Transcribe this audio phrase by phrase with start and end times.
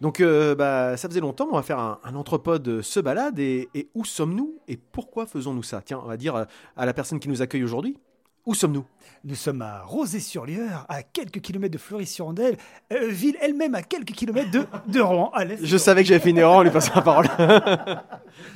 [0.00, 3.38] Donc, euh, bah, ça faisait longtemps, on va faire un, un entrepode se balade.
[3.38, 6.44] Et, et où sommes-nous et pourquoi faisons-nous ça Tiens, on va dire euh,
[6.76, 7.98] à la personne qui nous accueille aujourd'hui,
[8.46, 8.86] où sommes-nous
[9.24, 12.56] Nous sommes à Rosé-sur-Lieure, à quelques kilomètres de Fleury-sur-Andelle,
[12.92, 15.58] euh, ville elle-même à quelques kilomètres de, de Rouen, à l'est.
[15.62, 17.28] Je savais que j'avais fait une erreur en lui passant la parole.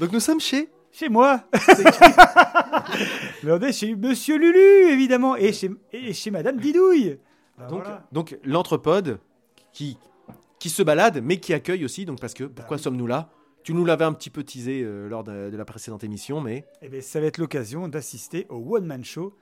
[0.00, 0.70] Donc, nous sommes chez.
[0.94, 1.42] Chez moi
[3.42, 7.18] Mais on est chez Monsieur Lulu, évidemment, et chez, et chez Madame Didouille.
[7.58, 8.06] Ben Donc, voilà.
[8.12, 9.18] donc l'entrepode
[9.72, 9.98] qui,
[10.60, 12.04] qui se balade, mais qui accueille aussi.
[12.04, 13.28] Donc, parce que pourquoi sommes-nous là?
[13.64, 16.64] Tu nous l'avais un petit peu teasé euh, lors de, de la précédente émission, mais
[16.80, 19.34] Eh bien, ça va être l'occasion d'assister au one-man show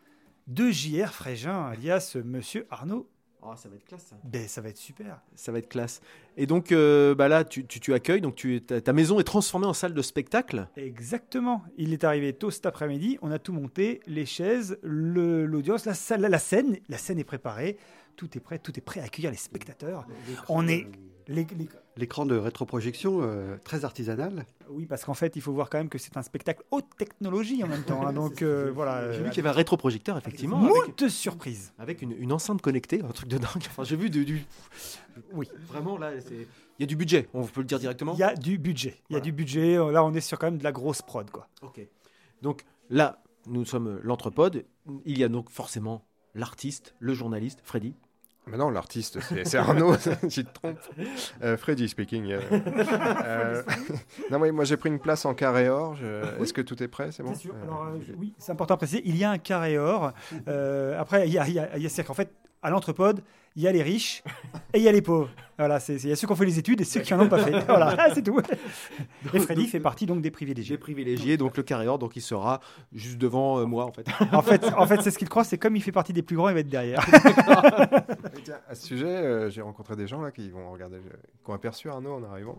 [0.46, 1.12] de J.R.
[1.12, 3.08] Frégin, alias Monsieur Arnaud.
[3.42, 4.06] Oh, ça va être classe.
[4.10, 4.16] Ça.
[4.24, 5.20] Ben, ça va être super.
[5.52, 6.00] va être classe.
[6.36, 8.20] Et donc euh, bah là, tu, tu, tu accueilles.
[8.20, 10.68] Donc, tu, ta, ta maison est transformée en salle de spectacle.
[10.76, 11.62] Exactement.
[11.76, 13.18] Il est arrivé tôt cet après-midi.
[13.22, 16.78] On a tout monté, les chaises, le- l'audience, la salle, la scène.
[16.88, 17.76] La scène est préparée.
[18.16, 18.58] Tout est prêt.
[18.58, 20.06] Tout est prêt à accueillir les spectateurs.
[20.48, 20.86] On est.
[21.96, 24.44] L'écran de rétroprojection euh, très artisanal.
[24.70, 27.62] oui, parce qu'en fait, il faut voir quand même que c'est un spectacle haute technologie
[27.62, 28.04] en même temps.
[28.06, 28.12] hein.
[28.14, 29.12] donc euh, voilà.
[29.12, 30.56] J'ai euh, vu qu'il y avait un rétroprojecteur, effectivement.
[30.58, 31.72] Moult surprises.
[31.78, 33.50] avec une, une enceinte connectée, un truc de dingue.
[33.68, 34.44] Enfin, j'ai vu du, du-
[35.32, 35.48] Oui.
[35.68, 37.28] Vraiment, là, c'est- il y a du budget.
[37.34, 38.14] On peut le dire directement.
[38.14, 38.96] Il y a du budget.
[39.08, 39.76] Il y a du budget.
[39.76, 41.46] Là, on est sur quand même de la grosse prod, quoi.
[41.62, 41.80] Ok.
[42.40, 44.64] Donc là, nous sommes l'entrepode.
[45.04, 47.94] Il y a donc forcément l'artiste, le journaliste, Freddy.
[48.48, 49.94] Mais non, l'artiste, c'est c'est Arnaud,
[50.28, 50.76] tu te trompes.
[51.44, 52.32] Euh, Freddy speaking.
[52.32, 52.40] euh.
[53.24, 53.62] Euh,
[54.32, 55.94] non, oui, moi j'ai pris une place en carré or.
[55.94, 57.54] je- Est-ce que tout est prêt C'est bon sûr.
[57.54, 59.00] Euh, Alors, euh, oui, c'est important à préciser.
[59.04, 60.12] Il y a un carré or.
[60.48, 62.70] Euh, après, il y a, il y a, il y a- c'est-à-dire qu'en fait, à
[62.70, 63.22] l'entrepode,
[63.56, 64.22] il y a les riches
[64.72, 65.28] et il y a les pauvres.
[65.58, 67.12] Voilà, c'est, c'est- il y a ceux qui ont fait les études et ceux qui
[67.14, 67.52] en ont pas fait.
[67.66, 68.40] Voilà, c'est tout.
[69.34, 70.78] Et Freddy fait partie donc des privilégiés.
[70.78, 72.60] privilégié donc le carré or, donc il sera
[72.92, 74.06] juste devant euh, moi en fait.
[74.32, 75.44] En fait, en fait, c'est ce qu'il croit.
[75.44, 77.04] C'est comme il fait partie des plus grands, il va être derrière.
[78.44, 81.50] Tiens, à ce sujet, euh, j'ai rencontré des gens là qui vont regarder, euh, qui
[81.50, 82.58] ont aperçu Arnaud en arrivant.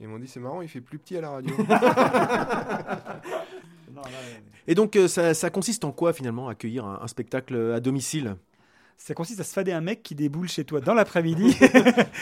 [0.00, 1.54] Ils m'ont dit c'est marrant, il fait plus petit à la radio.
[4.66, 8.36] Et donc ça, ça consiste en quoi finalement accueillir un, un spectacle à domicile?
[8.96, 11.56] Ça consiste à se fader un mec qui déboule chez toi dans l'après-midi.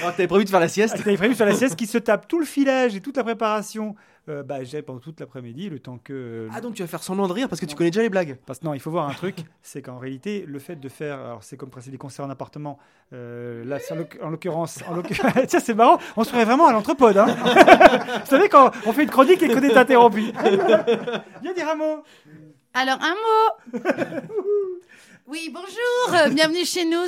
[0.05, 2.27] Ah, t'avais prévu de faire la sieste T'avais prévu sur la sieste qui se tape
[2.27, 3.95] tout le filage et toute la préparation.
[4.29, 6.13] Euh, bah, j'ai pendant toute l'après-midi, le temps que.
[6.13, 8.09] euh, Ah donc tu vas faire semblant de rire parce que tu connais déjà les
[8.09, 8.37] blagues.
[8.47, 11.19] Parce que non, il faut voir un truc, c'est qu'en réalité, le fait de faire,
[11.21, 12.79] alors c'est comme passer des concerts en appartement,
[13.13, 16.45] euh, là, c'est en l'oc- en l'occurrence, en l'occurrence- tiens, c'est marrant, on se ferait
[16.45, 17.17] vraiment à l'entrepode.
[17.17, 17.27] Hein.
[18.25, 20.23] Vous savez, quand on fait une chronique et qu'on est interrompu.
[21.43, 22.03] Viens dire un mot.
[22.75, 23.81] Alors, un mot.
[25.27, 27.07] Oui, bonjour, euh, bienvenue chez nous.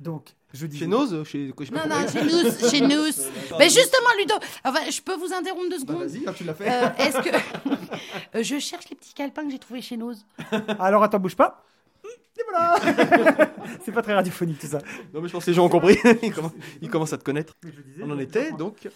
[0.00, 0.78] Donc, je dis.
[0.78, 0.86] Chez
[1.24, 1.52] chez...
[1.58, 3.04] je sais pas Non, non, chez nous, chez nous.
[3.58, 4.34] Mais justement, Ludo,
[4.64, 6.70] enfin, je peux vous interrompre deux Bah, secondes Vas-y, hein, tu l'as fait.
[6.70, 7.30] Euh, Est-ce que.
[8.34, 10.12] Euh, je cherche les petits calepins que j'ai trouvés chez nous.
[10.80, 11.62] Alors, attends, bouge pas.
[12.04, 12.76] Et voilà.
[13.84, 14.78] c'est pas très radiophonique tout ça.
[15.12, 15.96] Non mais je pense que les gens ont compris.
[16.22, 16.52] ils, commencent,
[16.82, 17.54] ils commencent à te connaître.
[18.02, 18.88] On en était donc.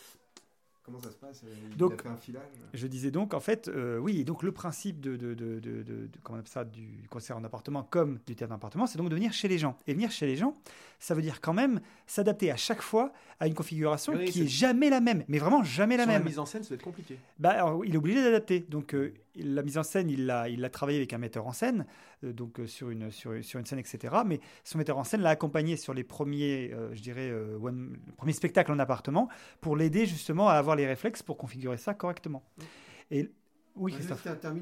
[0.88, 3.69] Comment ça se passe Il Donc- a fait un filage Je disais donc, en fait,
[3.69, 6.65] euh, oui, donc le principe de, de, de, de- de- de- comment on appelle ça,
[6.65, 9.59] du concert en appartement comme du théâtre en appartement, c'est donc de venir chez les
[9.59, 9.78] gens.
[9.87, 10.56] Et venir chez les gens,
[10.98, 14.47] ça veut dire quand même s'adapter à chaque fois à une configuration Oui, qui est
[14.48, 16.25] jamais la même, mais vraiment jamais la Sur même.
[16.25, 17.16] mise en scène, ça va être compliqué.
[17.38, 18.60] Bah, alors, il est obligé d'adapter.
[18.69, 21.53] Donc, euh, la mise en scène, il l'a, il l'a travaillé avec un metteur en
[21.53, 21.87] scène,
[22.25, 24.12] euh, donc euh, sur, une, sur, sur une scène, etc.
[24.26, 27.97] Mais son metteur en scène l'a accompagné sur les premiers, euh, je dirais, euh, one-
[28.06, 29.28] le premier spectacle en appartement
[29.60, 32.42] pour l'aider justement à avoir les réflexes pour configurer ça correctement.
[33.10, 33.31] Et
[33.78, 33.92] oui.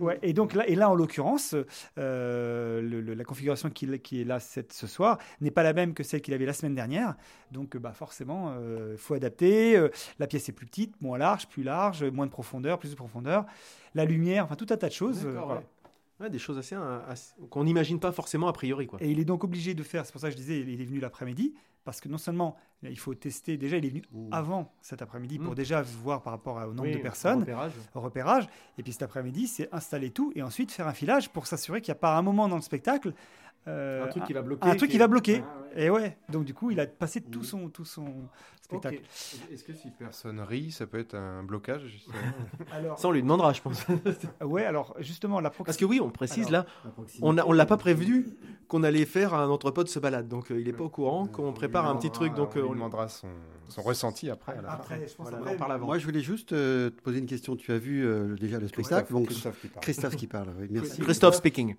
[0.01, 1.55] Ouais, et donc là, et là en l'occurrence,
[1.99, 3.87] euh, le- le- la configuration qui
[4.21, 6.75] est là cette, ce soir n'est pas la même que celle qu'il avait la semaine
[6.75, 7.15] dernière.
[7.53, 8.55] Donc, euh, bah, forcément,
[8.93, 9.77] il faut adapter.
[9.77, 9.89] Euh,
[10.19, 13.47] la pièce est plus petite, moins large, plus large, moins de profondeur, plus de profondeur.
[13.95, 15.25] La lumière, enfin tout un tas de choses.
[15.25, 15.61] euh, D'accord, voilà.
[15.63, 15.67] ouais.
[16.21, 18.99] Ouais, des choses assez, euh, assez- qu'on n'imagine pas forcément a priori quoi.
[19.03, 20.85] Et il est donc obligé de faire, c'est pour ça que je disais, il est
[20.85, 21.55] venu l'après-midi,
[21.85, 24.03] parce que non seulement là, il faut tester, déjà il est venu
[24.33, 25.57] avant cet après-midi pour Mmh.
[25.57, 27.41] déjà voir par rapport au nombre Oui, de personnes.
[27.41, 27.73] repérage.
[27.95, 28.49] au repérage.
[28.79, 31.93] Et puis cet après-midi, c'est installer tout et ensuite faire un filage pour s'assurer qu'il
[31.93, 33.13] n'y a pas un moment dans le spectacle.
[33.69, 34.69] Euh, Un truc qui va bloquer.
[34.69, 35.43] un truc qui va bloquer.
[35.45, 35.85] Ah, ouais.
[35.85, 38.07] Et ouais, donc du coup, il a passé tout son, tout son
[38.63, 39.01] spectacle.
[39.53, 42.07] Est-ce que si personne rit, ça peut être un blocage
[42.73, 43.85] Alors, Ça on lui demandera je pense.
[44.43, 45.85] ouais, alors justement, la Parce proximité.
[45.85, 46.65] que oui, on précise là,
[47.21, 48.27] on a- on l'a pas prévenu
[48.69, 51.53] qu'on allait faire un entrepôt se balade, donc euh, il est pas au courant qu'on
[51.53, 53.29] prépare un petit truc, donc on euh, lui on demandera son,
[53.69, 54.57] son ressenti après.
[54.67, 55.87] Après, je pense Voilà, on après, en parle avant.
[55.87, 57.55] Moi, je voulais juste euh, te poser une question.
[57.55, 59.83] Tu as vu euh, déjà le spectacle donc, Christophe qui parle.
[59.83, 61.01] Christophe qui parle, oui, merci.
[61.03, 61.77] Christophe speaking.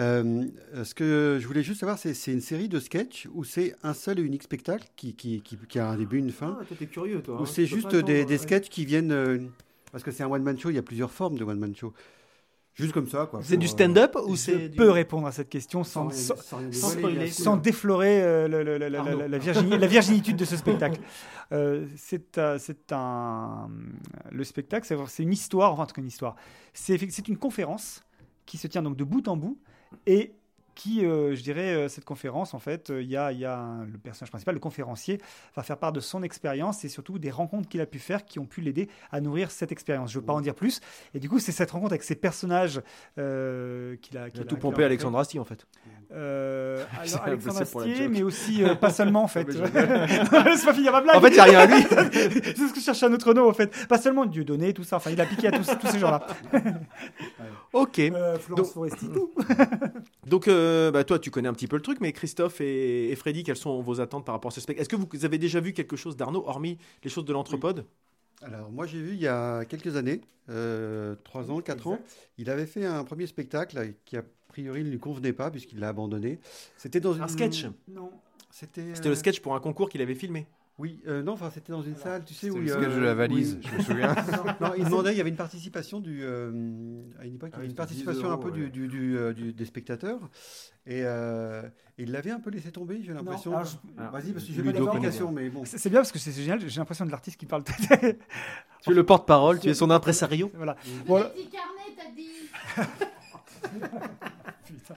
[0.00, 0.46] Euh,
[0.82, 1.04] ce que
[1.38, 4.42] je voulais juste savoir, c'est une série de sketchs ou c'est un seul et unique
[4.42, 7.36] spectacle qui, qui, qui, qui a un début, une fin Ah, toi t'es curieux toi.
[7.38, 7.46] Ou hein.
[7.46, 9.12] c'est juste des, sketchs qui viennent.
[9.12, 9.38] euh,
[9.92, 11.92] parce que c'est un one-man show, il y a plusieurs formes de one-man show.
[12.74, 13.40] Juste comme ça, quoi.
[13.42, 17.56] C'est du euh, stand-up ou Je c'est du- peux répondre à cette question sans, sans,
[17.56, 21.00] déflorer euh, le- le- le- la- la, virginitude de ce spectacle.
[21.50, 23.68] Euh, c'est euh, c'est un
[24.30, 26.36] le spectacle, c'est une histoire, enfin en tout cas une histoire.
[26.72, 28.04] C'est une conférence
[28.46, 29.58] qui se tient donc de bout en bout
[30.06, 30.32] et
[30.78, 33.58] qui, euh, je dirais, euh, cette conférence, en fait, euh, il y a, y a
[33.58, 35.20] un- le personnage principal, le conférencier,
[35.56, 38.38] va faire part de son expérience et surtout des rencontres qu'il a pu faire qui
[38.38, 40.12] ont pu l'aider à nourrir cette expérience.
[40.12, 40.80] Je ne veux pas en dire plus.
[41.14, 42.80] Et du coup, c'est cette rencontre avec ces personnages
[43.18, 44.84] euh, qu'il a, Il a tout pompé.
[44.84, 45.66] Alexandre Astier en fait.
[46.12, 49.44] Euh, alors, C'est- Alexandre c'est Astier, mais aussi pas seulement en fait.
[50.44, 51.16] Laisse pas finir ma blague.
[51.16, 51.82] En fait, il n'y a rien à lui.
[51.82, 53.70] c'est ce que je cherchais un autre nom en fait.
[53.88, 54.96] Pas seulement Dieu donné, tout ça.
[54.96, 56.24] Enfin, il a piqué à tous, tous ces gens-là.
[57.72, 58.00] ok.
[58.40, 59.30] Florence Donc- Foresti, tout.
[60.26, 63.16] Donc, euh, bah, toi, tu connais un petit peu le truc, mais Christophe et, et
[63.16, 64.82] Freddy, quelles sont vos attentes par rapport à ce spectacle?
[64.82, 67.84] Est-ce que vous avez déjà vu quelque chose d'Arnaud, hormis les choses de l'anthropode?
[68.42, 71.98] Alors, moi, j'ai vu il y a quelques années, euh, 3 ans, 4 ans,
[72.38, 75.88] il avait fait un premier spectacle qui, a priori, ne lui convenait pas puisqu'il l'a
[75.88, 76.38] abandonné.
[76.76, 77.28] C'était dans Un une...
[77.28, 77.66] sketch?
[77.88, 78.10] Non.
[78.50, 80.46] C'était C'était euh, le sketch pour un concours qu'il avait filmé.
[80.78, 83.00] Oui, euh, non, enfin, c'était dans une salle, tu sais, où il y a- de
[83.00, 83.68] la valise, oui.
[83.68, 84.14] je me souviens.
[84.60, 86.20] Non, il demandait, il y avait une participation du.
[86.22, 88.70] euh, à une époque, il y Ah avait une participation 10 un peu du, ouais.
[88.70, 90.20] du- du, euh, du- des spectateurs.
[90.86, 91.62] Et, euh,
[91.98, 93.50] il l'avait un peu laissé tomber, j'ai l'impression.
[93.52, 95.64] Vas-y, parce que j'ai pas d'explication, mais bon.
[95.64, 96.60] C'est bien parce que c'est génial.
[96.68, 97.64] J'ai l'impression de l'artiste qui parle.
[98.80, 100.52] Tu es le porte-parole, tu es son impresario?
[100.54, 100.76] voilà.
[101.04, 101.24] Voilà.
[101.30, 102.28] petit carnet, t'as dit.
[104.74, 104.94] Putain.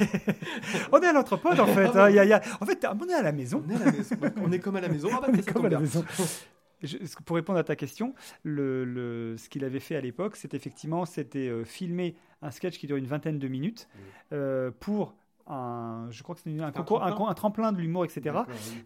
[0.92, 1.86] on est à l'anthropode en fait.
[1.96, 2.08] hein.
[2.10, 3.62] Il y a- il y a- En fait, on est à la maison.
[3.66, 4.16] On est, à la maison.
[4.42, 5.08] On est comme à la maison.
[5.12, 5.80] Ah bah, On est ça comme tombe à la bien.
[5.80, 6.04] maison.
[6.82, 10.56] Je- pour répondre à ta question, le, le- ce qu'il avait fait à l'époque, c'était
[10.56, 13.88] effectivement c'était euh, filmer un sketch qui dure une vingtaine de minutes
[14.32, 15.14] euh, pour
[15.46, 18.36] un, je crois que c'était un, concours, tremplin un tremplin de l'humour, etc.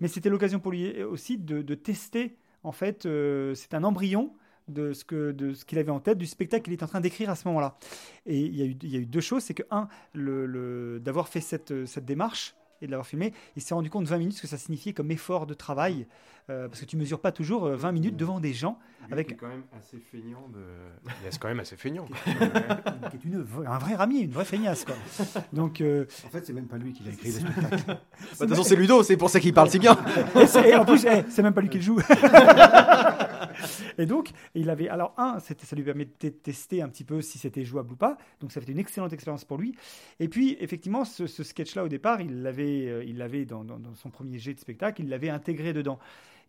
[0.00, 4.32] Mais c'était l'occasion pour lui aussi de, de tester, en fait, euh, c'est un embryon
[4.68, 7.00] de ce que de ce qu'il avait en tête, du spectacle qu'il était en train
[7.00, 7.76] d'écrire à ce moment-là.
[8.26, 10.46] Et il y a eu, il y a eu deux choses, c'est que un, le,
[10.46, 14.18] le- d'avoir fait cette, cette démarche et de l'avoir filmé, il s'est rendu compte 20
[14.18, 16.06] minutes ce que ça signifiait comme effort de travail,
[16.48, 18.78] euh, parce que tu mesures pas toujours euh, 20 minutes devant des gens
[19.10, 20.60] avec quand même assez feignant de.
[21.22, 22.06] Il est quand même assez feignant.
[22.06, 22.16] quoi.
[23.10, 24.94] qui est une, un vrai ramier, une vraie feignasse quoi.
[25.52, 27.82] Donc euh, En fait, c'est même pas lui qui l'a écrit le spectacle.
[27.88, 29.96] Bah, De toute façon, c'est Ludo, c'est pour ça qu'il parle si bien.
[30.64, 31.98] Et en plus, eh, c'est même pas lui qui le joue.
[33.98, 34.88] et donc, il avait.
[34.88, 38.18] Alors, un, ça lui permettait de tester un petit peu si c'était jouable ou pas.
[38.40, 39.74] Donc, ça fait une excellente expérience pour lui.
[40.20, 44.60] Et puis, effectivement, ce, sketch-là, au départ, il l'avait, euh, dans, son premier jet de
[44.60, 45.98] spectacle, il l'avait intégré dedans.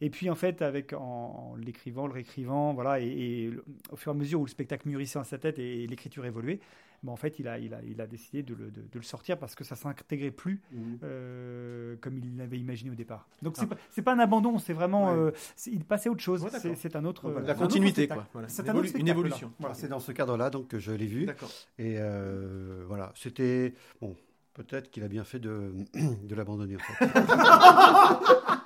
[0.02, 3.52] Et puis, en fait, avec, en, en l'écrivant, le réécrivant, voilà, et,
[3.92, 6.60] au fur et à mesure où le spectacle mûrissait dans sa tête et, l'écriture évoluait,
[7.04, 9.02] ben, en fait, il a, il a, il a décidé de le, de- de le
[9.04, 10.62] sortir parce que ça s'intégrait plus
[11.04, 13.28] euh, comme il l'avait imaginé au départ.
[13.42, 13.68] Donc c'est Ah.
[13.68, 15.18] pas c'est pas un abandon, c'est vraiment Ouais.
[15.18, 15.32] euh,
[15.68, 16.44] il passait à autre chose.
[16.44, 17.48] Ouais, c'est c'est un autre voilà.
[17.48, 18.28] La un autre continuité, quoi.
[18.34, 18.48] Voilà.
[18.50, 19.52] C'est Une un autre une évolution.
[19.60, 21.26] Voilà, c'est dans ce cadre-là donc que je l'ai vu.
[21.26, 21.50] D'accord.
[21.78, 23.74] Et euh, voilà, c'était.
[24.02, 24.16] Bon,
[24.54, 25.72] peut-être qu'il a bien fait de,
[26.24, 27.06] de l'abandonner en fait.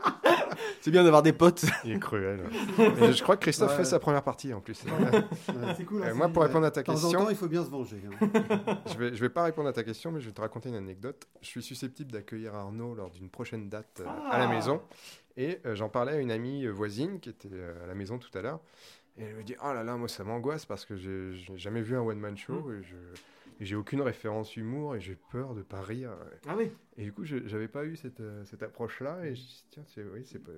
[0.84, 1.64] C'est bien d'avoir des potes.
[1.86, 2.42] Il est cruel.
[2.78, 3.78] Je crois que Christophe Ouais.
[3.78, 4.84] fait sa première partie en plus.
[5.78, 6.04] c'est cool.
[6.04, 7.70] Euh, moi, pour répondre à ta De temps en question- temps, il faut bien se
[7.70, 8.02] venger.
[8.22, 8.28] hein.
[8.92, 10.76] je vais, je vais pas répondre à ta question, mais je vais te raconter une
[10.76, 11.26] anecdote.
[11.42, 14.82] Je suis susceptible d'accueillir Arnaud lors d'une prochaine date euh, à la maison.
[15.38, 17.48] Et euh, j'en parlais à une amie voisine qui était
[17.82, 18.60] à la maison tout à l'heure.
[19.18, 21.96] Et elle me dit Oh là là, moi ça m'angoisse parce que j'ai jamais vu
[21.96, 22.96] un one-man show et je.
[23.62, 26.12] j'ai aucune référence humour et j'ai peur de pas rire.
[26.46, 26.72] Ah oui.
[26.98, 29.20] Et du coup, je j'avais pas eu cette, cette approche-là.
[29.26, 30.52] Et je tiens, c'est oui, c'est pas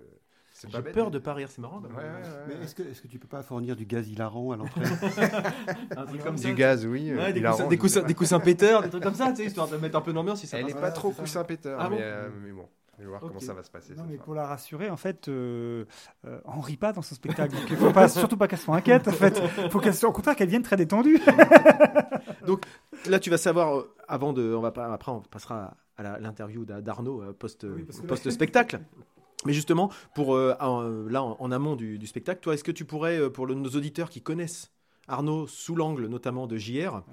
[0.68, 0.94] J'ai bête.
[0.94, 1.82] peur de pas rire, c'est marrant.
[1.82, 4.52] Ouais, ouais, ouais, Mais est-ce que, est que tu peux pas fournir du gaz hilarant
[4.52, 4.82] à l'entrée
[5.98, 6.48] Un truc comme ça.
[6.48, 7.12] Du gaz, oui.
[7.12, 9.98] euh, des, coussins, des, des péteurs, des trucs comme ça, tu sais, histoire de mettre
[9.98, 10.92] un peu d'ambiance si ça Elle passe est pas.
[10.92, 13.64] trop coussin péteur, Ah mais, bon euh, mais bon, on va voir comment ça va
[13.64, 13.94] se passer.
[13.96, 14.24] Non, mais soir.
[14.26, 15.84] pour la rassurer, en fait, euh,
[16.26, 17.54] euh, on rit pas dans son spectacle.
[17.54, 19.08] Donc, il faut pas, surtout pas qu'elle soit inquiète.
[19.10, 19.38] En fait,
[19.70, 21.20] faut qu'elle soit, au contraire, qu'elle vienne très détendue.
[23.10, 24.54] Là, tu vas savoir, euh, avant de.
[24.54, 28.80] On va pas, après, on passera à la- l'interview d'A- d'Arnaud euh, post, Oui, post-spectacle.
[29.46, 32.64] Mais justement, pour, euh, en- euh, là, en, en amont du, du spectacle, toi, est-ce
[32.64, 34.72] que tu pourrais, euh, pour le- nos auditeurs qui connaissent
[35.08, 37.04] Arnaud sous l'angle notamment de JR,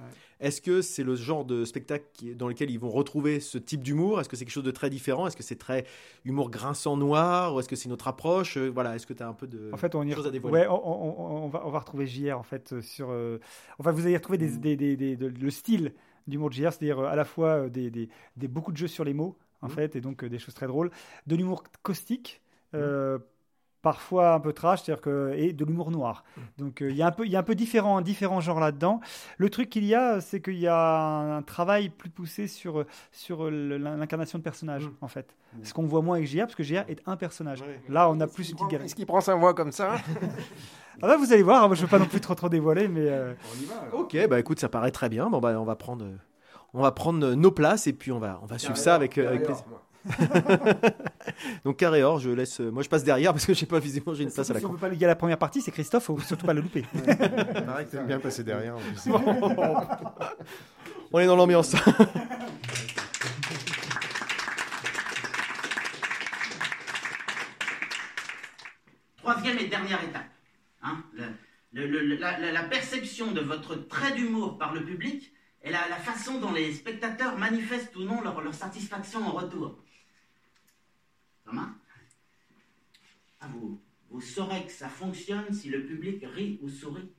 [0.41, 3.83] est-ce que c'est le genre de spectacle qui- dans lequel ils vont retrouver ce type
[3.83, 4.19] d'humour?
[4.19, 5.27] Est-ce que c'est quelque chose de très différent?
[5.27, 5.85] Est-ce que c'est très
[6.25, 7.55] humour grinçant noir?
[7.55, 8.57] Ou est-ce que c'est une autre approche?
[8.57, 10.61] Voilà, est-ce que tu as un peu de En fait, on y choses à dévoiler?
[10.61, 13.09] ouais, on, on- va, on va retrouver JR en fait sur.
[13.11, 13.39] euh,
[13.79, 15.93] enfin, vous allez retrouver des, des, des- des- de- le style
[16.27, 18.09] d'humour de JR, c'est-à-dire à la fois des-
[18.49, 19.73] beaucoup de jeux sur les mots en Mhm.
[19.73, 20.91] fait, et donc euh, des choses très drôles,
[21.27, 22.41] de l'humour caustique.
[22.75, 23.19] euh,
[23.83, 26.23] parfois un peu trash, c'est-à-dire que et de l'humour noir.
[26.57, 28.61] Donc euh, il y a un peu, il y a un peu différents, différents genres
[28.61, 29.01] là-dedans.
[29.39, 30.77] Le truc qu'il y a, c'est qu'il y a
[31.37, 35.35] un travail plus poussé sur sur l'incarnation de personnages en fait.
[35.65, 37.63] Ce qu'on voit moins avec JR, parce que JR est un personnage.
[37.89, 38.87] Là, on a plus une petite galerie.
[38.87, 39.97] Est-ce qu'il prend sa voix comme ça
[41.03, 42.87] Ah bah, vous allez voir, hein, moi, je veux pas non plus trop trop dévoiler,
[42.87, 43.35] mais euh,
[43.93, 45.29] Ok, bah écoute, ça paraît très bien.
[45.29, 46.17] Bon, bah, on va prendre, euh,
[46.75, 49.29] on va prendre nos places et puis on va, on va suivre ça avec, euh,
[49.29, 49.65] avec plaisir.
[51.65, 52.61] Donc carré or, je laisse.
[52.61, 54.59] euh, moi, je passe derrière parce que j'ai pas visiblement j'ai une place à la
[54.61, 56.85] si on veut pas à la première partie, c'est Christophe, faut surtout pas le louper.
[57.67, 58.75] Pareil t'aimes bien passer derrière.
[58.77, 59.13] en plus.
[61.13, 61.77] On est dans l'ambiance.
[69.19, 70.25] Troisième et dernière étape.
[70.83, 75.33] hein, le- le- le- la, la- la perception de votre trait d'humour par le public
[75.65, 79.79] et la, façon dont les spectateurs manifestent ou non leur, satisfaction en retour.
[81.45, 81.71] Thomas
[83.41, 87.11] ah, vous, saurez que ça fonctionne si le public rit ou sourit.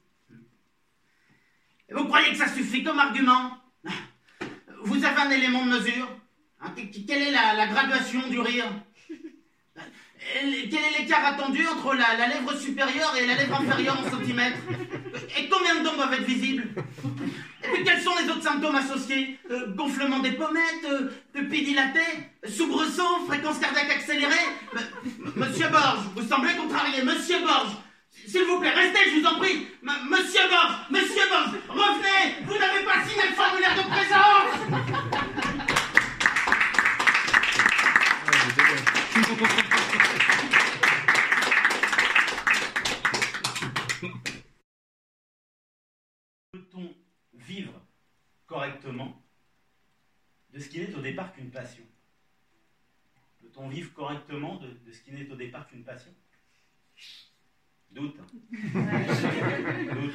[1.92, 3.58] Vous croyez que ça suffit comme argument?
[4.84, 6.08] Vous avez un élément de mesure?
[6.62, 8.66] Hein, que- que- Quelle est la, graduation du rire?
[10.34, 14.60] Quel est l'écart attendu entre la, la lèvre supérieure et la lèvre inférieure en centimètres?
[15.38, 16.70] Et combien de dents doivent être visibles?
[17.64, 22.30] Et puis quels sont les autres symptômes associés Euh, Gonflement des pommettes, euh, pupille dilatée,
[23.28, 27.02] fréquence cardiaque accélérée M- Monsieur Borges, vous semblez contrarié.
[27.04, 27.76] Monsieur Borges,
[28.28, 29.68] s'il vous plaît, restez, je vous en prie.
[29.82, 35.64] Monsieur Borges, Monsieur Borges, revenez Vous n'avez pas signé le formulaire de présence
[48.54, 49.20] correctement
[50.54, 51.84] de ce qui n'est au départ qu'une passion
[53.42, 56.14] Peut-on vivre correctement de, de ce qui n'est au départ qu'une passion?
[57.90, 58.16] Doute.
[58.20, 58.28] hein.
[59.96, 60.14] Doute.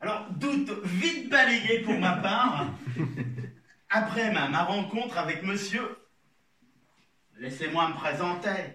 [0.00, 2.66] Alors, doute vite balayé pour ma part.
[3.88, 5.96] Après ma, ma rencontre avec monsieur,
[7.36, 8.74] laissez-moi me présenter.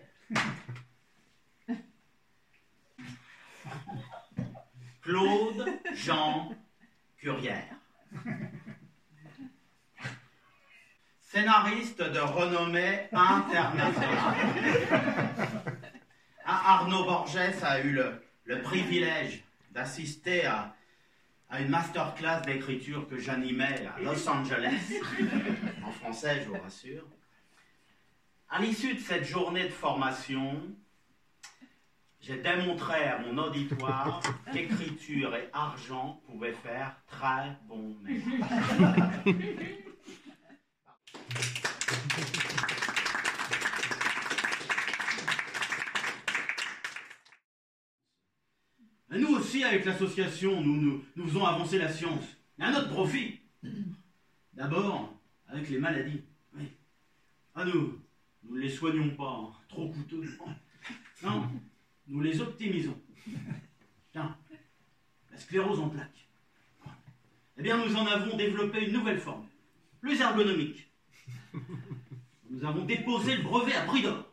[5.01, 6.55] Claude Jean
[7.17, 7.75] Curière.
[11.21, 14.35] Scénariste de renommée internationale.
[16.45, 20.75] Ah, Arnaud Borges a eu le, privilège d'assister à,
[21.49, 24.99] à une masterclass d'écriture que j'animais à Los Angeles,
[25.83, 27.05] en français, je vous rassure.
[28.49, 30.59] À l'issue de cette journée de formation,
[32.29, 34.21] j'ai démontré à mon auditoire
[34.53, 39.25] qu'écriture et argent pouvaient faire très bon ménage.
[49.11, 52.25] Nous aussi, avec l'association, nous, nous, nous faisons avancer la science.
[52.59, 53.39] Et à notre profit.
[54.53, 56.21] D'abord, avec les maladies.
[56.55, 56.65] Oui.
[57.55, 57.99] Ah, nous,
[58.43, 60.23] nous ne les soignons pas, hein, trop coûteux.
[61.23, 61.49] Non,
[62.09, 62.99] nous les optimisons.
[64.11, 64.35] Tiens,
[65.31, 66.27] la sclérose en plaques.
[67.57, 69.45] Eh bien, nous en avons développé une nouvelle forme,
[70.01, 70.89] plus ergonomique.
[72.49, 74.25] Nous avons déposé le brevet à prix d'or.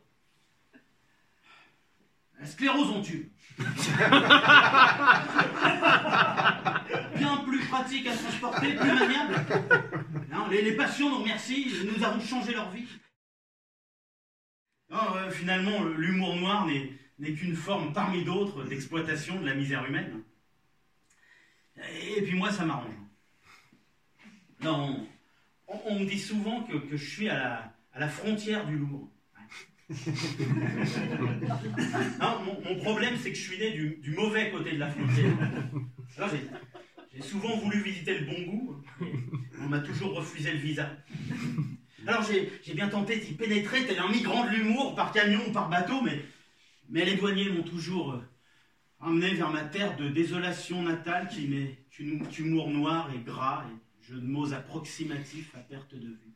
[2.38, 3.28] La sclérose en tube.
[7.16, 9.34] Bien plus pratique à transporter, plus maniable.
[10.50, 12.86] Les, patients nous remercient, nous avons changé leur vie.
[14.92, 19.84] Euh, finalement, le- l'humour noir n'est n'est qu'une forme parmi d'autres d'exploitation de la misère
[19.86, 20.22] humaine.
[22.16, 22.94] Et, puis moi, ça m'arrange.
[24.62, 25.06] Non,
[25.68, 28.76] on, on me dit souvent que, que je suis à la, à la frontière du
[28.78, 29.10] lourd.
[32.20, 34.90] Non, mon, mon problème, c'est que je suis né du, du mauvais côté de la
[34.90, 35.32] frontière.
[36.16, 39.08] Alors, j'ai- souvent voulu visiter le bon goût, mais
[39.62, 40.90] on m'a toujours refusé le visa.
[42.06, 45.52] Alors, j'ai j'ai bien tenté d'y pénétrer tel un migrant de l'humour, par camion ou
[45.52, 46.22] par bateau, mais,
[46.88, 48.22] mais les douaniers m'ont toujours euh,
[49.00, 54.04] emmené vers ma terre de désolation natale qui n'est qu'une- qu'humour noir et gras et
[54.08, 56.32] jeu de mots approximatifs à perte de vue.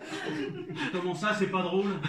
[0.92, 2.00] Comment ça, c'est pas drôle?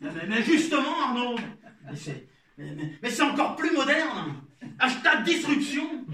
[0.00, 1.36] Mais, justement, Arnaud,
[1.84, 2.26] mais c'est,
[2.56, 4.34] mais- mais- mais c'est encore plus moderne.
[4.78, 6.06] Hashtag disruption.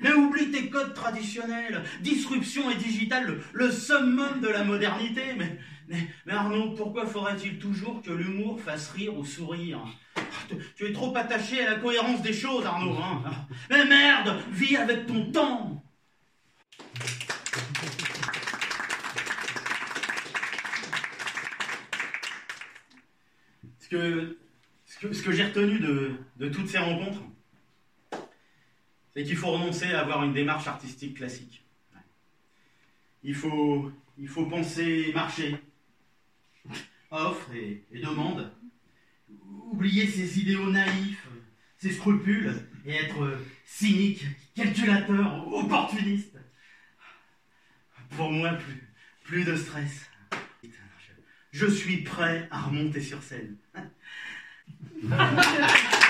[0.00, 1.82] Mais oublie tes codes traditionnels.
[2.00, 5.22] Disruption et digital, le, summum de la modernité.
[5.36, 9.80] Mais, Arnaud, pourquoi faudrait-il toujours que l'humour fasse rire ou sourire?
[10.76, 12.96] Tu, es trop attaché à la cohérence des choses, Arnaud.
[12.96, 13.22] Hein.
[13.70, 15.80] Mais merde, vis avec ton temps.
[23.80, 23.88] Ce
[25.22, 27.22] que, j'ai retenu de toutes ces rencontres,
[29.14, 31.64] c'est qu'il faut renoncer à avoir une démarche artistique classique.
[33.22, 35.56] Il faut, il faut penser marché,
[37.10, 38.52] offre et, demande,
[39.70, 41.26] oublier ses idéaux naïfs,
[41.78, 46.36] ses scrupules, et être cynique, calculateur, opportuniste.
[48.16, 48.88] Pour moi, plus,
[49.24, 50.10] plus de stress.
[51.50, 53.56] Je suis prêt à remonter sur scène.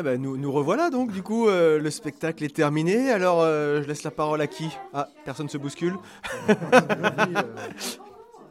[0.00, 3.10] Eh ben, nous, nous revoilà donc, du coup, euh, le spectacle est terminé.
[3.10, 4.68] Alors, euh, je laisse la parole à qui?
[4.94, 5.96] Ah, personne se bouscule.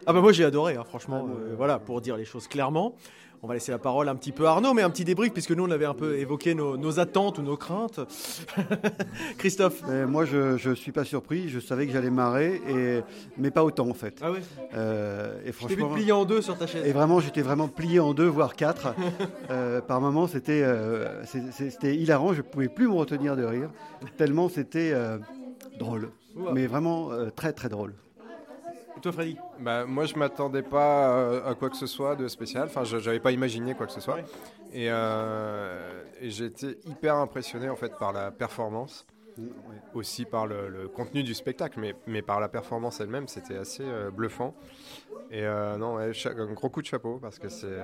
[0.05, 2.95] ah bah moi j'ai adoré, hein, franchement, euh, voilà, pour dire les choses clairement.
[3.43, 5.51] On va laisser la parole un petit peu à Arnaud, mais un petit débrief, puisque
[5.51, 7.99] nous on avait un peu évoqué nos, nos attentes ou nos craintes.
[9.37, 11.49] Christophe moi, je ne suis pas surpris.
[11.49, 13.01] Je savais que j'allais marrer, et...
[13.37, 14.19] mais pas autant en fait.
[14.21, 14.39] Ah ouais
[14.73, 16.85] Euh, et Je t'ai vu franchement, plier en deux sur ta chaise.
[16.85, 18.93] et vraiment, j'étais vraiment plié en deux, voire quatre.
[19.49, 21.23] Euh, par moments, c'était euh,
[21.83, 22.33] hilarant.
[22.33, 23.69] Je pouvais plus me retenir de rire,
[24.17, 24.93] tellement c'était
[25.79, 26.09] drôle.
[26.53, 27.93] Mais vraiment très très drôle.
[28.97, 32.27] Et toi Freddy Bah, moi, je m'attendais pas euh, à quoi que ce soit de
[32.27, 32.65] spécial.
[32.65, 34.15] Enfin, je n'avais pas imaginé quoi que ce soit.
[34.15, 34.25] Ouais.
[34.71, 39.05] Et, euh, et j'ai été hyper impressionné en fait par la performance,
[39.93, 43.83] aussi par le, le contenu du spectacle, mais, mais par la performance elle-même, c'était assez
[43.83, 44.57] euh, bluffant.
[45.29, 47.79] Et euh, non, ouais, un gros coup de chapeau parce que c'est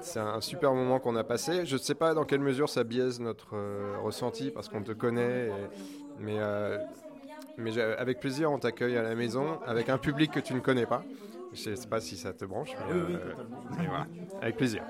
[0.00, 1.66] c'est un super moment qu'on a passé.
[1.66, 3.56] Je ne sais pas dans quelle mesure ça biaise notre
[3.98, 5.70] ressenti parce qu'on te connaît, et-
[6.16, 6.38] mais
[7.58, 10.86] mais avec plaisir, on t'accueille à la maison avec un public que tu ne connais
[10.86, 11.02] pas.
[11.52, 13.32] Je ne sais pas si ça te branche, mais, Oui, oui, euh,
[13.78, 14.06] mais voilà,
[14.42, 14.82] avec plaisir.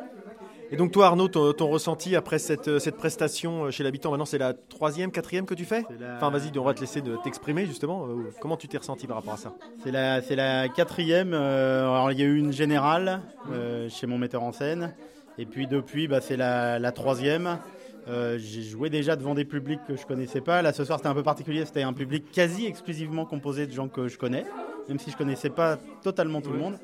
[0.71, 4.11] Et donc toi Arnaud, ton, ton ressenti après cette, euh, cette prestation euh, chez l'habitant,
[4.11, 5.85] maintenant c'est la troisième, quatrième que tu fais?
[6.17, 8.07] Enfin vas-y, on va te laisser de t'exprimer justement.
[8.41, 9.55] Comment tu t'es ressenti par rapport à ça?
[9.83, 11.33] C'est la, c'est la quatrième.
[11.33, 14.95] alors il y a eu une générale euh, chez mon metteur en scène.
[15.39, 17.59] Et puis depuis, bah, c'est la, la troisième.
[18.09, 20.63] Euh, j'ai joué déjà devant des publics que je connaissais pas.
[20.63, 23.89] Là ce soir c'était un peu particulier, c'était un public quasi exclusivement composé de gens
[23.89, 24.45] que je connais,
[24.89, 26.79] même si je connaissais pas totalement tout le monde.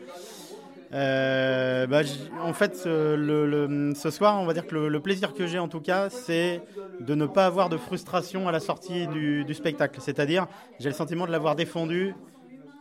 [0.93, 2.03] Euh, bah,
[2.41, 6.09] en fait, ce, soir, on va dire que le, plaisir que j'ai en tout cas,
[6.09, 6.63] c'est
[7.01, 9.99] de ne pas avoir de frustration à la sortie du spectacle.
[10.01, 10.47] C'est-à-dire,
[10.79, 12.15] j'ai le sentiment de l'avoir défendu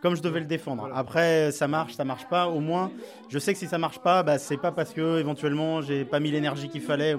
[0.04, 0.90] comme je devais le défendre.
[0.94, 2.48] Après, ça marche, ça marche pas.
[2.48, 2.92] Au moins,
[3.30, 6.20] je sais que si ça marche pas, bah, c'est pas parce que éventuellement j'ai pas
[6.20, 7.16] mis l'énergie qu'il fallait.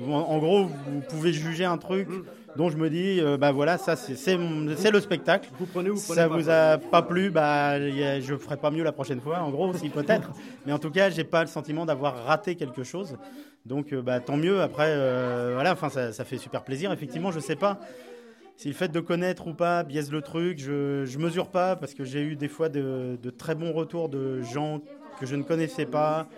[0.00, 2.08] En, gros, vous pouvez juger un truc
[2.54, 5.50] dont je me dis, euh, bah voilà, ça c'est le spectacle.
[5.58, 8.92] Vous prenez ou ça vous a pas plu, bah a- je ferai pas mieux la
[8.92, 9.40] prochaine fois.
[9.40, 10.30] En gros, si peut-être.
[10.66, 13.16] Mais en tout cas, j'ai pas le sentiment d'avoir raté quelque chose.
[13.66, 14.62] Donc, euh, bah tant mieux.
[14.62, 16.92] Après, euh, voilà, enfin, ça, ça fait super plaisir.
[16.92, 17.80] Effectivement, je sais pas.
[18.60, 21.94] Si le fait de connaître ou pas biaise le truc, je, je mesure pas parce
[21.94, 24.82] que j'ai eu des fois de, de très bons retours de gens
[25.18, 26.28] que je ne connaissais pas.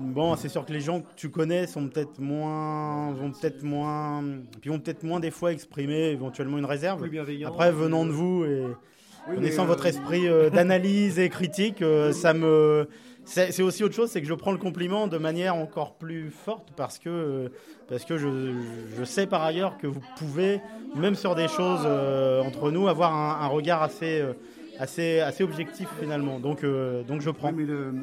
[0.00, 4.24] Bon, c'est sûr que les gens que tu connais sont peut-être moins, vont peut-être moins,
[4.60, 7.08] puis vont peut-être moins des fois exprimer éventuellement une réserve.
[7.44, 8.64] Après, venant de vous et
[9.28, 12.88] Oui, connaissant votre euh, esprit euh, d'analyse et critique, euh, ça me,
[13.26, 16.68] c'est aussi autre chose, c'est que je prends le compliment de manière encore plus forte
[16.76, 17.50] parce que
[17.88, 18.54] parce que je,
[18.96, 20.60] je sais par ailleurs que vous pouvez,
[20.94, 24.32] même sur des choses euh, entre nous, avoir un, un regard assez euh,
[24.78, 26.38] assez assez objectif finalement.
[26.38, 27.48] Donc euh, donc je prends.
[27.48, 27.94] Oui, mais le,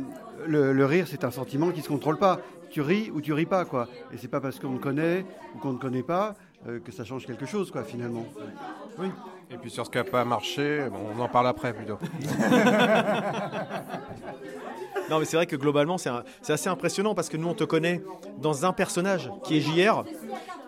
[0.45, 2.39] le- le rire, c'est un sentiment qui se contrôle pas.
[2.69, 3.87] Tu ris ou tu ris pas, quoi.
[4.13, 6.33] Et c'est pas parce qu'on te connaît ou qu'on ne connaît pas
[6.67, 8.25] euh, que ça change quelque chose, quoi, finalement.
[9.51, 11.99] Et puis sur ce qui n'a pas marché, bon, on en parle après plutôt.
[15.13, 16.09] Non, mais c'est vrai que globalement, c'est
[16.51, 18.01] assez impressionnant parce que nous, on te connaît
[18.41, 20.03] dans un personnage qui est JR.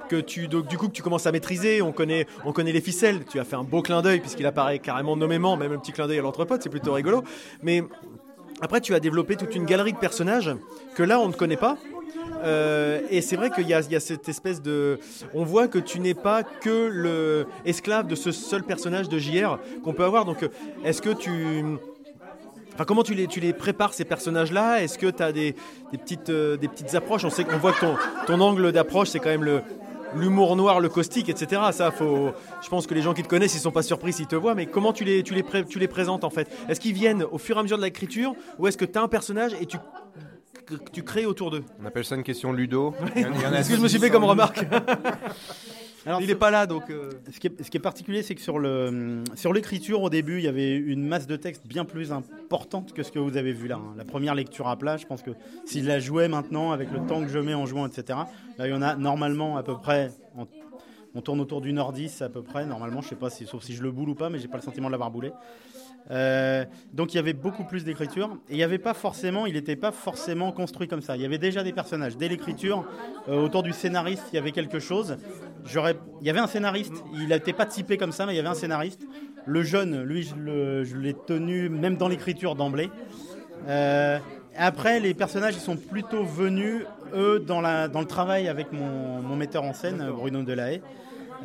[0.08, 3.25] Que tu, du coup, que tu commences à maîtriser, on connaît, on connaît les ficelles.
[3.27, 6.05] Tu as fait un beau clin d'œil puisqu'il apparaît carrément nommément, même un petit clin
[6.05, 7.23] d'œil à l'entrepote, c'est plutôt rigolo.
[7.63, 7.81] Mais
[8.62, 10.51] après, tu as développé toute une galerie de personnages
[10.93, 11.79] que là, on ne connaît pas.
[12.43, 14.99] Euh, et c'est vrai qu'il y, a- cette espèce de.
[15.34, 19.58] On voit que tu n'es pas que le esclave de ce seul personnage de JR
[19.84, 20.23] qu'on peut avoir.
[20.25, 20.47] Donc,
[20.84, 21.63] est-ce que tu.
[22.76, 24.84] Enfin, comment tu les, tu les prépares ces personnages-là?
[24.84, 25.56] Est-ce que tu as des,
[25.92, 27.24] des petites, euh, des petites approches?
[27.26, 27.96] On sait qu'on voit que ton,
[28.28, 29.62] ton angle d'approche, c'est quand même le
[30.16, 31.62] l'humour noir, le caustique, etc.
[31.74, 32.32] Ça, faut.
[32.64, 34.56] Je pense que les gens qui te connaissent, ils sont pas surpris s'ils te voient.
[34.56, 36.48] Mais comment tu les, tu les, pré- tu les présentes en fait?
[36.70, 39.02] Est-ce qu'ils viennent au fur et à mesure de l'écriture, ou est-ce que tu as
[39.02, 41.64] un personnage et tu crées autour d'eux?
[41.82, 42.94] On appelle ça une question ludo.
[43.16, 44.66] Il y en- a que je me suis fait comme remarque
[46.06, 46.89] Alors, il est pas là, donc.
[46.89, 50.10] euh, Ce qui est, ce qui est particulier, c'est que sur le sur l'écriture, au
[50.10, 53.38] début, il y avait une masse de texte bien plus importante que ce que vous
[53.38, 53.76] avez vu là.
[53.78, 53.94] hein.
[53.98, 55.32] La première lecture à plat, je pense que
[55.65, 58.20] si je la jouais maintenant, avec le temps que je mets en jouant, etc.,
[58.58, 60.12] là, il y en a normalement à peu près.
[60.38, 60.46] en-
[61.18, 62.65] on tourne autour d'une heure dix à peu près.
[62.65, 64.58] Normalement, je sais pas si, sauf si je le boule ou pas, mais j'ai pas
[64.58, 65.32] le sentiment de l'avoir boulé.
[66.12, 69.54] Euh, donc il y avait beaucoup plus d'écriture et il n'y avait pas forcément, il
[69.54, 71.15] n'était pas forcément construit comme ça.
[71.15, 72.86] Il y avait déjà des personnages dès l'écriture.
[73.30, 75.18] euh, autour du scénariste, il y avait quelque chose.
[75.65, 76.93] Il y avait un scénariste.
[77.13, 79.01] Il n'était pas typé comme ça, mais il y avait un scénariste.
[79.45, 82.89] Le jeune, lui, je, l'ai tenu même dans l'écriture d'emblée.
[83.67, 84.19] Euh,
[84.58, 89.21] après, les personnages, ils sont plutôt venus eux dans la dans le travail avec mon,
[89.21, 90.82] mon metteur en scène, Bruno Delahaye.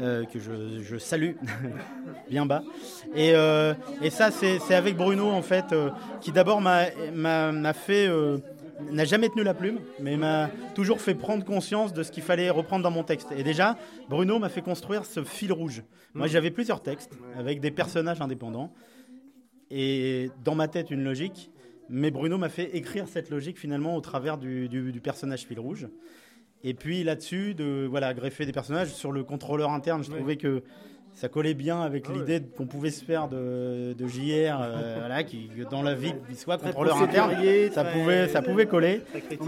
[0.01, 1.33] euh, que je, je salue
[2.31, 2.63] bien bas.
[3.15, 8.09] Et, euh, et ça, c'est avec Bruno, en fait, euh, qui d'abord m'a fait.
[8.91, 12.51] N'a jamais tenu la plume, mais m'a toujours fait prendre conscience de ce qu'il fallait
[12.51, 13.29] reprendre dans mon texte.
[13.37, 13.77] Et déjà,
[14.09, 15.83] Bruno m'a fait construire ce fil rouge.
[16.15, 18.73] Moi, j'avais plusieurs textes avec des personnages indépendants
[19.71, 21.51] et dans ma tête une logique,
[21.89, 25.59] mais Bruno m'a fait écrire cette logique finalement au travers du, du- du personnage fil
[25.61, 25.89] rouge.
[26.63, 30.63] Et puis là-dessus, de voilà, greffer des personnages sur le contrôleur interne, je trouvais que
[31.15, 35.51] ça collait bien avec l'idée qu'on pouvait se faire de, de JR, euh, voilà, qui
[35.71, 37.31] dans la vie il soit contrôleur interne.
[37.73, 39.03] Ça pouvait, ça pouvait coller.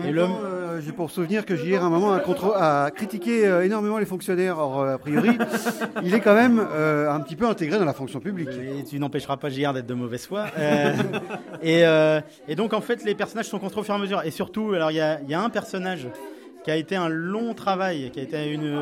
[0.07, 3.47] Et le- euh, j'ai pour souvenir que JR à un moment a, contro- a critiqué
[3.47, 4.59] euh, énormément les fonctionnaires.
[4.59, 5.31] Or, euh, a priori,
[6.03, 8.51] il est quand même euh, un petit peu intégré dans la fonction publique.
[8.51, 10.47] Et tu n'empêcheras pas JR d'être de mauvaise foi.
[10.59, 10.93] Euh,
[11.63, 14.23] et, euh, et donc, en fait, les personnages sont construits au fur et à mesure.
[14.25, 16.09] Et surtout, alors, il y a, il y a un personnage
[16.65, 18.77] qui a été un long travail, qui a été une,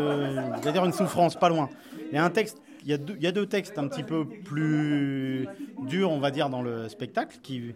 [0.73, 1.69] dire une souffrance, pas loin.
[2.11, 2.61] Il y a un texte.
[2.85, 5.47] Il y, a deux, textes un petit peu plus
[5.83, 7.75] durs, on va dire, dans le spectacle, qui,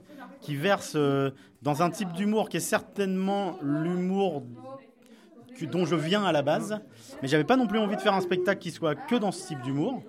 [0.48, 1.30] versent euh,
[1.62, 4.42] dans un type d'humour qui est certainement l'humour
[5.70, 6.80] dont je viens à la base,
[7.22, 9.46] mais j'avais pas non plus envie de faire un spectacle qui soit que dans ce
[9.46, 10.02] type d'humour.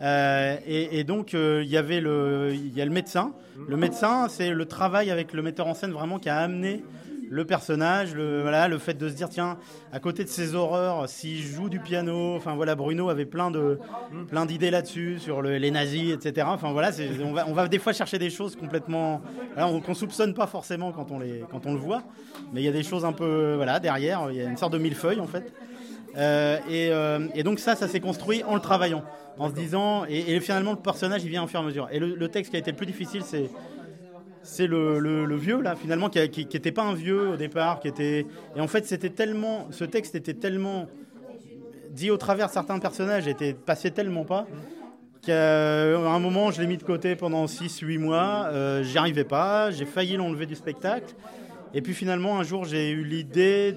[0.00, 3.32] Euh, et, donc euh, il y avait il y a le médecin.
[3.68, 6.82] Le médecin, c'est le travail avec le metteur en scène vraiment qui a amené
[7.32, 9.56] le personnage, le, voilà, le fait de se dire tiens,
[9.90, 13.78] à côté de ces horreurs, s'il joue du piano, enfin voilà, Bruno avait plein de,
[14.28, 16.46] plein d'idées là-dessus sur le- les nazis, etc.
[16.50, 16.90] Enfin voilà,
[17.24, 19.22] on va, on va des fois chercher des choses complètement,
[19.54, 22.02] voilà, on- qu'on soupçonne pas forcément quand on les, quand on le voit,
[22.52, 24.74] mais il y a des choses un peu, voilà, derrière, il y a une sorte
[24.74, 25.54] de millefeuille en fait.
[26.18, 29.02] Euh, et, euh, et donc ça, ça s'est construit en le travaillant,
[29.38, 31.88] en se disant, et, et finalement le personnage il vient au fur et à mesure.
[31.90, 33.48] Et le, le texte qui a été le plus difficile, c'est
[34.42, 37.36] c'est le, le- vieux là finalement qui, a- qui, qui était pas un vieux au
[37.36, 38.26] départ, qui était
[38.56, 40.88] et en fait c'était tellement, ce texte était tellement
[41.90, 44.46] dit au travers de certains personnages, était passé tellement pas
[45.24, 49.70] qu'à un moment je l'ai mis de côté pendant 6-8 mois, euh, j'y arrivais pas,
[49.70, 51.14] j'ai failli l'enlever du spectacle.
[51.74, 53.74] Et puis finalement, un jour, j'ai eu l'idée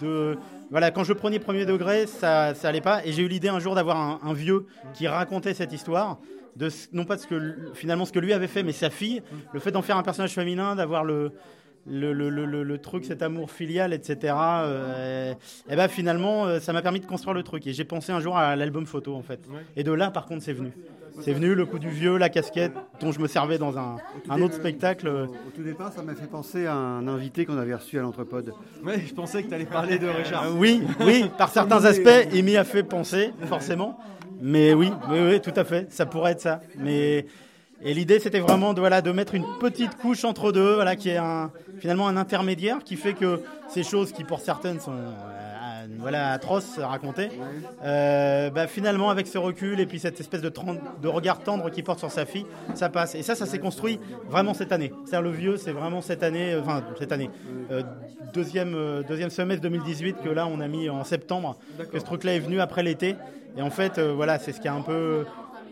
[0.00, 0.36] de.
[0.72, 3.06] Voilà, quand je prenais premier degré, ça, ça allait pas.
[3.06, 6.18] Et j'ai eu l'idée un jour d'avoir un vieux qui racontait cette histoire.
[6.56, 8.90] De, ce- non pas de ce que, finalement ce que lui avait fait, mais sa
[8.90, 9.22] fille.
[9.52, 11.32] Le fait d'en faire un personnage féminin, d'avoir le,
[11.86, 14.34] le, le, le- le- le truc, cet amour filial, etc.
[14.38, 15.34] euh,
[15.68, 17.66] et ben finalement, euh, ça m'a permis de construire le truc.
[17.66, 19.40] Et j'ai pensé un jour à l'album photo, en fait.
[19.76, 20.72] Et de là, par contre, c'est venu.
[21.22, 23.96] C'est venu le coup du vieux, la casquette dont je me servais dans un,
[24.28, 25.08] un autre spectacle.
[25.08, 28.02] Au, au tout départ, ça m'a fait penser à un invité qu'on avait reçu à
[28.02, 28.52] l'Entrepode.
[28.84, 30.44] Ouais, je pensais que tu allais parler de Richard.
[30.44, 33.98] Euh, oui, oui, par certains aspects, il m'y a fait penser, forcément.
[34.40, 36.60] Mais oui, oui, oui, tout à fait, ça pourrait être ça.
[36.78, 37.26] Mais
[37.84, 41.10] et l'idée, c'était vraiment de voilà de mettre une petite couche entre deux, voilà, qui
[41.10, 41.20] est
[41.78, 46.78] finalement un intermédiaire qui fait que ces choses qui pour certaines sont euh, voilà atroces
[46.78, 47.28] à raconter,
[47.84, 50.50] euh, bah, finalement avec ce recul et puis cette espèce de,
[51.08, 53.14] regard tendre qu'il porte sur sa fille, ça passe.
[53.14, 54.92] Et ça, ça s'est construit vraiment cette année.
[55.04, 57.28] C'est-à-dire le vieux, c'est vraiment cette année, euh, enfin cette année,
[58.32, 61.58] deuxième deuxième semestre 2018 que là on a mis en septembre,
[61.92, 63.16] que ce truc-là est venu après l'été.
[63.56, 65.24] Et en fait, euh, voilà, c'est ce qui a un peu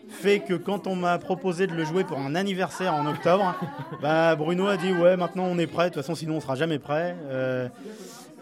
[0.08, 3.54] fait que quand on m'a proposé de le jouer pour un anniversaire en octobre,
[4.02, 6.54] bah Bruno a dit ouais maintenant on est prêt, de toute façon sinon on sera
[6.54, 7.16] jamais prêt.
[7.24, 7.68] Euh,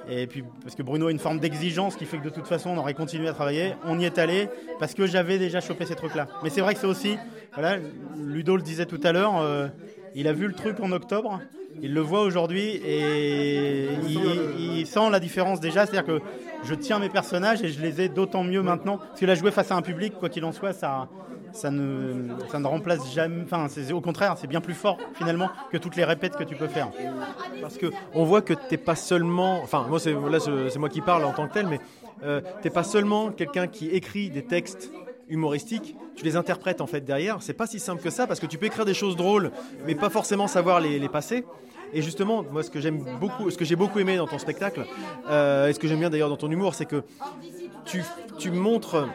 [0.09, 2.71] et puis parce que Bruno a une forme d'exigence qui fait que de toute façon
[2.71, 4.49] on aurait continué à travailler, on y est allé
[4.81, 6.27] parce que j'avais déjà chopé ces trucs là.
[6.43, 7.17] Mais c'est vrai que c'est aussi,
[7.55, 7.79] voilà,
[8.17, 9.69] Ludo le disait tout à l'heure, euh,
[10.15, 11.41] il a vu le truc en octobre,
[11.81, 16.21] il le voit aujourd'hui et il, sent la différence déjà, c'est-à-dire que
[16.65, 19.51] je tiens mes personnages et je les ai d'autant mieux maintenant parce que là jouer
[19.51, 21.09] face à un public, quoi qu'il en soit, ça
[21.53, 23.43] ça ne, ça ne remplace jamais.
[23.45, 26.69] Enfin, au contraire, c'est bien plus fort finalement que toutes les répètes que tu peux
[26.69, 26.91] faire.
[27.61, 31.01] Parce que on voit que t'es pas seulement, enfin moi c'est là c'est moi qui
[31.01, 31.81] parle en tant que tel, mais
[32.25, 34.91] euh, t'es pas seulement quelqu'un qui écrit des textes
[35.33, 37.39] humoristiques, tu les interprètes en fait derrière.
[37.41, 39.51] C'est pas si simple que ça parce que tu peux écrire des choses drôles,
[39.87, 41.45] mais pas forcément savoir les, les passer.
[41.95, 44.87] Et justement, moi ce que j'aime beaucoup, ce que j'ai beaucoup aimé dans ton spectacle,
[45.29, 47.03] euh, et ce que j'aime bien d'ailleurs dans ton humour, c'est que
[47.85, 48.03] tu,
[48.39, 49.09] tu montres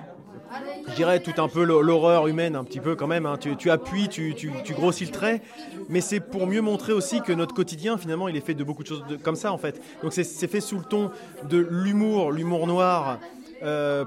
[0.89, 3.25] je dirais, tout un peu l'hor- l'horreur humaine, un petit peu quand même.
[3.25, 3.37] hein.
[3.37, 5.41] Tu, tu appuies, tu, tu- grossis le trait,
[5.89, 8.83] mais c'est pour mieux montrer aussi que notre quotidien, finalement, il est fait de beaucoup
[8.83, 9.81] de choses comme ça, en fait.
[10.01, 11.11] Donc c'est- fait sous le ton
[11.49, 13.19] de l'humour, l'humour noir,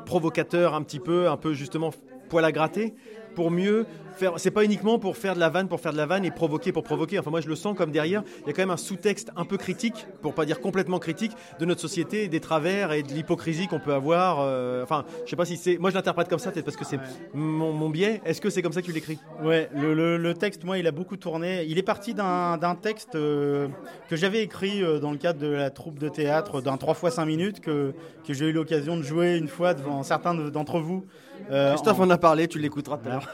[0.04, 1.90] provocateur un petit peu, un peu justement
[2.28, 2.94] poil à gratter,
[3.34, 3.86] pour mieux
[4.20, 4.32] faire.
[4.36, 6.70] C'est pas uniquement pour faire de la vanne pour faire de la vanne et provoquer
[6.72, 7.18] pour provoquer.
[7.18, 9.44] Enfin, moi, je le sens comme derrière, il y a quand même un sous-texte un
[9.44, 13.66] peu critique, pour pas dire complètement critique, de notre société, des travers et de l'hypocrisie
[13.66, 14.38] qu'on peut avoir.
[14.40, 15.78] euh, Enfin, je sais pas si c'est.
[15.78, 17.00] Moi, je l'interprète comme ça, peut-être parce que c'est
[17.34, 18.20] mon, mon biais.
[18.24, 19.18] Est-ce que c'est comme ça que tu l'écris?
[19.42, 21.64] Ouais, le, le- le texte, moi, il a beaucoup tourné.
[21.66, 23.68] Il est parti d'un texte euh,
[24.08, 27.10] que j'avais écrit euh, dans le cadre de la troupe de théâtre, d'un 3 fois
[27.10, 27.92] 5 minutes, que,
[28.26, 31.06] que j'ai eu l'occasion de jouer une fois devant certains de- d'entre vous.
[31.50, 33.28] euh, Christophe en- en a parlé, tu l'écouteras tout à l'heure.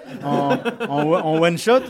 [0.89, 1.81] En, one shot,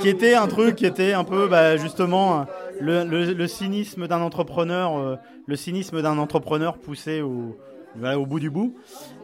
[0.00, 2.46] qui était un truc qui était un peu bah, justement
[2.80, 7.56] le, le- le cynisme d'un entrepreneur, euh, le cynisme d'un entrepreneur poussé au,
[7.96, 8.74] voilà, au bout du bout.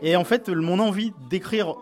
[0.02, 1.74] Et en fait, mon envie d'écrire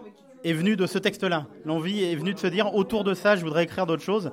[0.44, 1.46] est venue de ce texte-là.
[1.64, 4.30] L'envie est venue de se dire autour de ça, je voudrais écrire d'autres choses.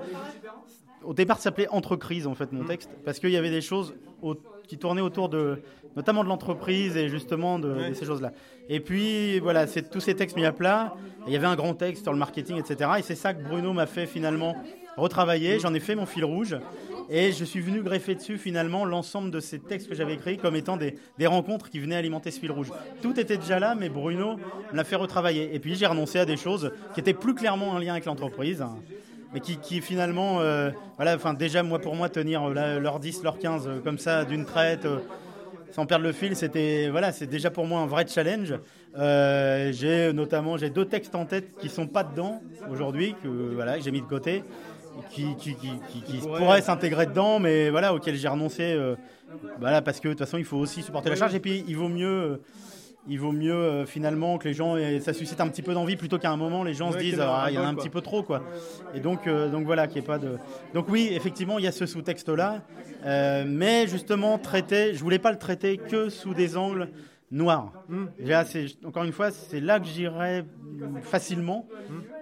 [1.03, 3.61] Au départ, ça s'appelait Entre crises, en fait, mon texte, parce qu'il y avait des
[3.61, 4.35] choses au-
[4.67, 5.59] qui tournaient autour de,
[5.95, 8.31] notamment de l'entreprise et justement de, de ces choses-là.
[8.69, 10.93] Et puis, voilà, c'est tous ces textes mis à plat.
[11.27, 12.89] Il y avait un grand texte sur le marketing, etc.
[12.99, 14.55] Et c'est ça que Bruno m'a fait finalement
[14.97, 15.59] retravailler.
[15.59, 16.57] J'en ai fait mon fil rouge.
[17.09, 20.55] Et je suis venu greffer dessus finalement l'ensemble de ces textes que j'avais écrits comme
[20.55, 22.71] étant des, des rencontres qui venaient alimenter ce fil rouge.
[23.01, 24.37] Tout était déjà là, mais Bruno
[24.71, 25.53] me l'a fait retravailler.
[25.53, 28.61] Et puis j'ai renoncé à des choses qui étaient plus clairement en lien avec l'entreprise.
[28.61, 28.77] hein,
[29.33, 33.23] mais qui, qui finalement, euh, voilà, enfin déjà moi pour moi tenir euh, l'heure 10,
[33.23, 34.85] l'heure 15 euh, comme ça d'une traite,
[35.71, 38.53] sans perdre le fil, c'était voilà, c'est déjà pour moi un vrai challenge.
[38.97, 43.77] Euh, j'ai notamment j'ai deux textes en tête qui sont pas dedans aujourd'hui que voilà
[43.77, 44.43] que j'ai mis de côté,
[45.11, 48.63] qui qui, qui, qui- qui pourraient s'intégrer dedans, mais voilà auxquels j'ai renoncé.
[48.73, 48.95] euh,
[49.59, 51.77] voilà parce que de toute façon il faut aussi supporter la charge et puis il
[51.77, 52.41] vaut mieux.
[53.07, 55.73] Euh, il vaut mieux euh, finalement que les gens et ça suscite un petit peu
[55.73, 57.73] d'envie plutôt qu'à un moment les gens se disent ah, il y en a un
[57.75, 58.43] petit peu trop quoi.
[58.93, 60.37] Et donc euh, donc voilà qu'il y ait pas de
[60.73, 62.61] donc oui effectivement il y a ce sous-texte là
[63.45, 66.89] mais justement traité je voulais pas le traiter que sous des angles
[67.31, 67.71] noirs.
[68.19, 70.45] Déjà, c'est- encore une fois c'est là que j'irais
[71.01, 71.65] facilement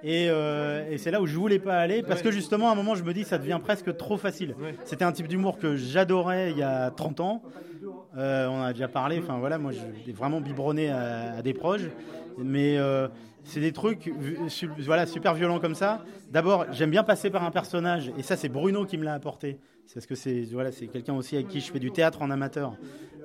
[0.03, 2.75] et, euh, et c'est là où je voulais pas aller parce que justement à un
[2.75, 4.55] moment je me dis ça devient presque trop facile.
[4.85, 7.41] C'était un type d'humour que j'adorais il y a 30 ans.
[8.17, 11.87] Euh, on a déjà parlé, enfin voilà, moi j'ai vraiment biberonné à, des proches,
[12.39, 13.07] mais euh,
[13.43, 14.11] c'est des trucs
[14.79, 16.03] voilà, super violents comme ça.
[16.31, 19.59] D'abord, j'aime bien passer par un personnage, et ça c'est Bruno qui me l'a apporté,
[19.85, 22.31] c'est parce que c'est voilà, c'est quelqu'un aussi avec qui je fais du théâtre en
[22.31, 22.73] amateur,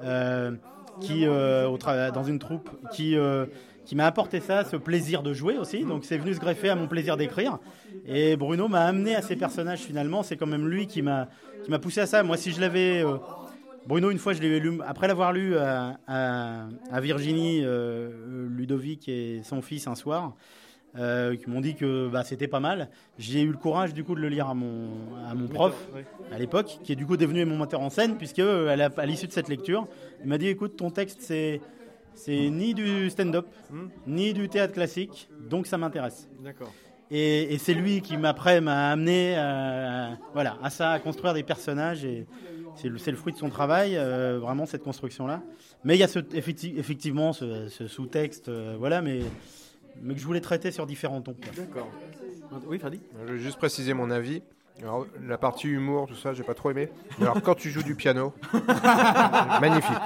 [0.03, 0.53] euh,
[1.01, 3.17] qui euh, au dans une troupe, qui
[3.87, 5.85] qui m'a apporté ça, ce plaisir de jouer aussi.
[5.85, 7.59] Donc c'est venu se greffer à mon plaisir d'écrire.
[8.07, 10.23] Et Bruno m'a amené à ces personnages finalement.
[10.23, 11.29] C'est quand même lui qui m'a
[11.65, 12.23] qui m'a poussé à ça.
[12.23, 13.03] Moi, si je l'avais
[13.87, 19.09] Bruno, une fois, je l'ai lu, après l'avoir lu à, à- à Virginie, euh, Ludovic
[19.09, 20.35] et son fils un soir,
[20.97, 22.89] euh, qui m'ont dit que bah, c'était pas mal.
[23.19, 24.89] J'ai eu le courage du coup de le lire à mon,
[25.29, 25.75] à mon prof
[26.33, 29.27] à l'époque, qui est du coup devenu mon metteur en scène, puisque euh, à l'issue
[29.27, 29.87] de cette lecture,
[30.23, 31.61] il m'a dit écoute, ton texte c'est
[32.17, 33.47] c'est ni du stand-up,
[34.07, 36.29] ni du théâtre classique, donc ça m'intéresse.
[36.45, 36.73] D'accord.
[37.11, 41.43] Et, et c'est lui qui m'après m'a amené à, voilà, à ça, à construire des
[41.43, 42.05] personnages.
[42.05, 42.25] Et
[42.77, 45.43] c'est le, fruit de son travail, euh, vraiment cette construction-là.
[45.85, 49.21] Mais il y a ce, effecti- effectivement ce, ce sous-texte, euh, voilà, mais,
[50.03, 51.37] mais que je voulais traiter sur différents tons.
[51.57, 51.89] D'accord.
[52.67, 54.43] Oui, Freddy Je vais juste préciser mon avis.
[54.83, 56.89] Alors, la partie humour, tout ça, j'ai pas trop aimé.
[57.19, 58.33] Mais alors, quand tu joues du piano,
[59.61, 59.97] magnifique.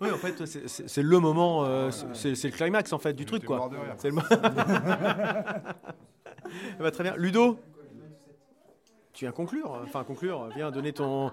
[0.00, 3.70] Oui, en fait, c'est- le moment, euh, c'est le climax en fait du truc quoi.
[3.98, 4.16] C'est le
[6.78, 7.14] Bah, très bien.
[7.16, 7.58] Ludo,
[9.12, 11.30] tu viens conclure, enfin conclure, viens donner ton,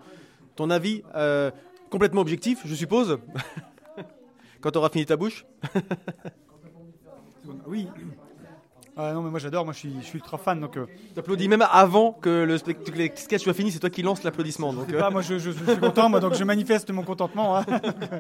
[0.55, 1.51] ton avis euh,
[1.89, 3.19] complètement objectif, je suppose.
[4.61, 5.45] Quand tu auras fini ta bouche.
[7.67, 7.87] Oui.
[8.95, 10.59] Ah non, mais moi j'adore, moi je suis, je suis ultra fan.
[10.59, 10.85] Donc, euh,
[11.15, 14.71] T'applaudis même avant que le sketchs soit fini, c'est toi qui lance l'applaudissement.
[14.71, 16.89] Donc, je sais euh, pas, moi je, je- je suis content, moi, donc je manifeste
[16.91, 17.57] mon contentement.
[17.57, 17.65] hein.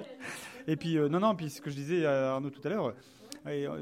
[0.67, 2.93] Et puis, euh, non, non, puis ce que je disais à Arnaud tout à l'heure,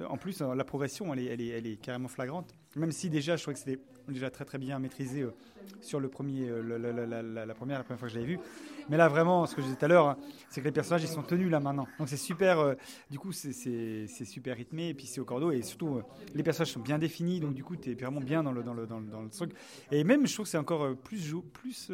[0.10, 2.54] en plus, la progression, elle est, elle, est, elle est carrément flagrante.
[2.76, 5.36] Même si déjà, je trouvais que c'était déjà très très bien maîtrisé euh,
[5.82, 8.42] sur le premier, euh, la, première, la première fois que je l'avais vu.
[8.88, 10.18] Mais là, vraiment, ce que je disais tout à l'heure, hein,
[10.50, 11.88] c'est que les personnages, ils sont tenus là maintenant.
[11.98, 12.76] Donc c'est super, euh,
[13.10, 16.02] du coup, c'est- super rythmé, et puis c'est au cordeau, et surtout,
[16.34, 18.74] les personnages sont bien définis, donc du coup, tu es vraiment bien dans le, dans,
[18.74, 19.54] le, dans, le, dans le truc.
[19.92, 21.90] Et même, je trouve que c'est encore plus, plus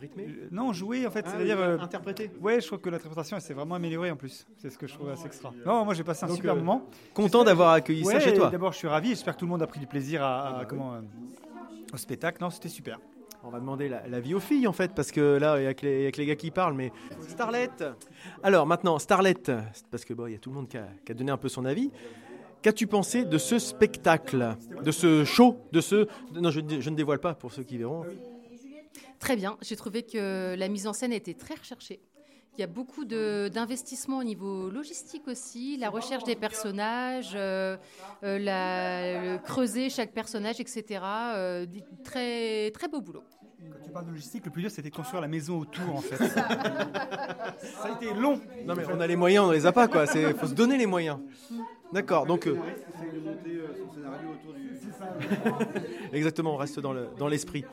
[0.00, 0.24] rythmé.
[0.28, 1.56] euh, non, jouer en fait, Ah, c'est-à-dire.
[1.56, 2.30] oui, euh, interprété.
[2.40, 4.46] ouais, je trouve que l'interprétation elle s'est vraiment améliorée en plus.
[4.56, 5.52] C'est ce que je trouve assez extra.
[5.66, 6.86] Non, moi j'ai passé un Donc, super euh, moment.
[7.14, 8.50] Content d'avoir accueilli ça Ouais, chez toi.
[8.50, 9.10] D'abord, je suis ravi.
[9.10, 11.00] J'espère que tout le monde a pris du plaisir à, à- comment, euh,
[11.92, 12.38] au spectacle.
[12.42, 12.98] Non, c'était super.
[13.46, 15.66] On va demander la, la vie aux filles en fait, parce que là, il y
[15.66, 16.92] a que les, il y a que les gars qui parlent, mais
[17.28, 17.68] Starlet
[18.42, 19.34] Alors maintenant, Starlet,
[19.90, 21.36] parce que bon, il y a tout le monde qui a, qui a donné un
[21.36, 21.90] peu son avis.
[22.62, 26.06] Qu'as-tu pensé de ce spectacle, de ce show, de ce...
[26.32, 28.06] Non, je, je ne dévoile pas pour ceux qui verront.
[29.24, 29.56] Très bien.
[29.62, 31.98] J'ai trouvé que la mise en scène était très recherchée.
[32.58, 37.78] Il y a beaucoup de- d'investissements au niveau logistique aussi, la recherche des personnages, euh,
[38.22, 41.00] euh, la- le creuser chaque personnage, etc.
[41.02, 41.64] Euh,
[42.04, 43.24] très, très beau boulot.
[43.72, 46.02] Quand tu parles de logistique, le plus dur c'était de construire la maison autour en
[46.02, 46.16] fait.
[46.26, 48.38] ça a été long.
[48.66, 50.06] Non mais on a les moyens, on les a pas quoi.
[50.06, 51.18] C'est faut se donner les moyens.
[51.94, 52.26] D'accord.
[52.26, 52.58] Donc euh,
[56.12, 57.64] exactement, on reste dans le dans l'esprit.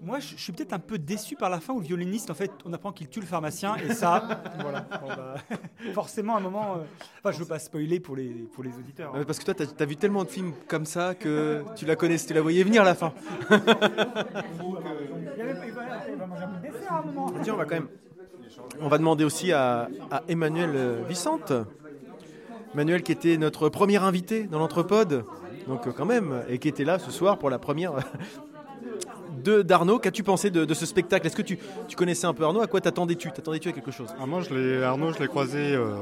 [0.00, 2.34] Moi, je, je suis peut-être un peu déçu par la fin où le violoniste, en
[2.34, 4.86] fait, on apprend qu'il tue le pharmacien et ça, voilà.
[5.00, 5.34] Bon, bah,
[5.94, 6.76] forcément, à un moment.
[6.76, 6.84] euh,
[7.18, 9.12] Enfin, je veux pas spoiler pour les pour les auditeurs.
[9.14, 9.18] hein.
[9.18, 11.96] Ouais, Parce que toi, t'as as vu tellement de films comme ça que tu la
[11.96, 13.12] connais, tu la voyais venir la fin.
[17.42, 17.88] Tiens, on va quand même.
[18.80, 21.52] On va demander aussi à, à Emmanuel euh, Vicente.
[22.74, 25.24] Emmanuel qui était notre premier invité dans l'Entrepode,
[25.66, 27.92] donc euh, quand même, et qui était là ce soir pour la première
[29.42, 29.98] d'Arnaud.
[29.98, 31.26] Qu'as-tu pensé de, de ce spectacle?
[31.26, 32.60] Est-ce que tu, tu connaissais un peu Arnaud?
[32.60, 33.30] À quoi t'attendais-tu?
[33.32, 34.08] T'attendais-tu à quelque chose?
[34.20, 35.94] Ah, moi, je Arnaud, je l'ai croisé euh,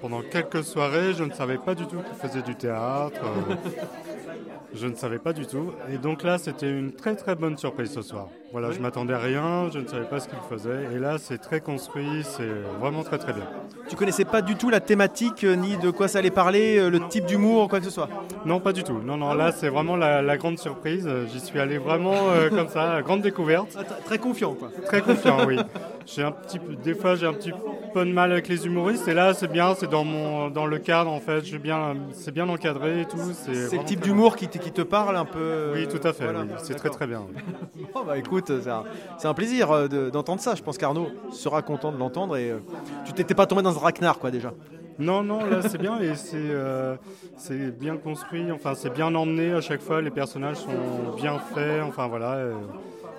[0.00, 1.12] pendant quelques soirées.
[1.14, 3.20] Je ne savais pas du tout qu'il faisait du théâtre.
[3.24, 3.54] euh,
[4.74, 5.72] je ne savais pas du tout.
[5.92, 8.28] Et donc là, c'était une très très bonne surprise ce soir.
[8.52, 10.88] Voilà, je m'attendais à rien, je ne savais pas ce qu'il faisait.
[10.94, 12.48] Et là, c'est très construit, c'est
[12.80, 13.44] vraiment très très bien.
[13.88, 17.00] Tu connaissais pas du tout la thématique, euh, ni de quoi ça allait parler, le
[17.08, 18.08] type d'humour, quoi que ce soit?
[18.44, 18.98] Non, pas du tout.
[19.04, 21.08] Non, non, là, c'est vraiment la, la grande surprise.
[21.32, 23.76] J'y suis allé vraiment euh, comme ça, grande découverte.
[23.78, 24.70] Ah, Très confiant, quoi.
[24.86, 25.58] Très confiant, oui.
[26.06, 27.52] J'ai un petit peu, des fois, j'ai un petit
[27.92, 29.06] peu de mal avec les humoristes.
[29.08, 31.44] Et là, c'est bien, c'est dans mon, dans le cadre en fait.
[31.44, 33.18] J'ai bien, c'est bien encadré et tout.
[33.34, 36.14] C'est le type d'humour qui, te- qui te parle un peu euh, Oui, tout à
[36.14, 36.24] fait.
[36.24, 36.40] voilà.
[36.44, 36.48] oui.
[36.62, 37.24] C'est très très bien.
[37.94, 38.50] Bon, bah écoute,
[39.18, 40.54] c'est un, plaisir euh, de- d'entendre ça.
[40.54, 42.58] Je pense qu'Arnaud sera content de l'entendre et euh,
[43.04, 44.52] tu t'étais pas tombé dans un traquenard, quoi, déjà.
[44.98, 46.96] Non, non, là c'est bien et c'est euh,
[47.36, 48.50] c'est bien construit.
[48.50, 50.02] Enfin, c'est bien emmené à chaque fois.
[50.02, 51.82] Les personnages sont bien faits.
[51.86, 52.54] Enfin voilà, euh,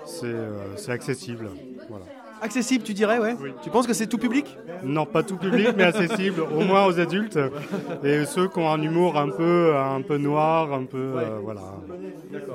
[0.04, 1.48] c'est euh, c'est accessible.
[1.88, 2.04] Voilà.
[2.42, 4.56] Accessible, tu dirais, ouais Tu penses que c'est tout public?
[4.82, 7.38] Non, pas tout public, mais accessible, au moins aux adultes
[8.02, 11.74] et ceux qui ont un humour un peu un peu noir, un peu euh, voilà,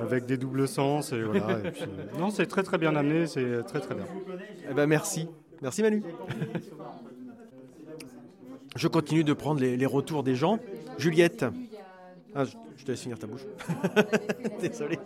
[0.02, 1.60] avec des doubles sens et voilà.
[1.64, 1.84] et puis,
[2.20, 4.06] non, c'est très très bien amené, c'est très très bien.
[4.70, 5.28] Eh ben merci.
[5.62, 6.04] Merci Manu.
[8.76, 10.60] Je continue de prendre les, les retours des gens.
[10.98, 11.46] Juliette.
[12.36, 13.42] Ah, je, je te laisse finir ta bouche.
[14.62, 15.00] Désolé.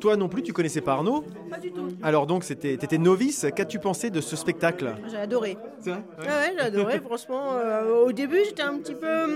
[0.00, 1.24] Toi non plus, tu connaissais pas Arnaud?
[1.50, 1.88] Pas du tout.
[2.02, 3.46] Alors donc, t'étais novice.
[3.54, 4.94] Qu'as-tu pensé de ce spectacle?
[5.10, 5.56] J'ai adoré.
[5.80, 6.02] C'est vrai?
[6.18, 7.00] Ouais, ouais, j'ai adoré.
[7.00, 9.26] Franchement, euh, au début, j'étais un petit peu.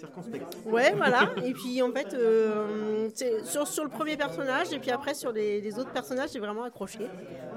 [0.00, 0.46] Circonspect.
[0.64, 1.30] Ouais, voilà.
[1.44, 3.08] Et puis, en fait, euh,
[3.44, 6.64] sur, sur le premier personnage, et puis après, sur les, les autres personnages, j'ai vraiment
[6.64, 7.00] accroché.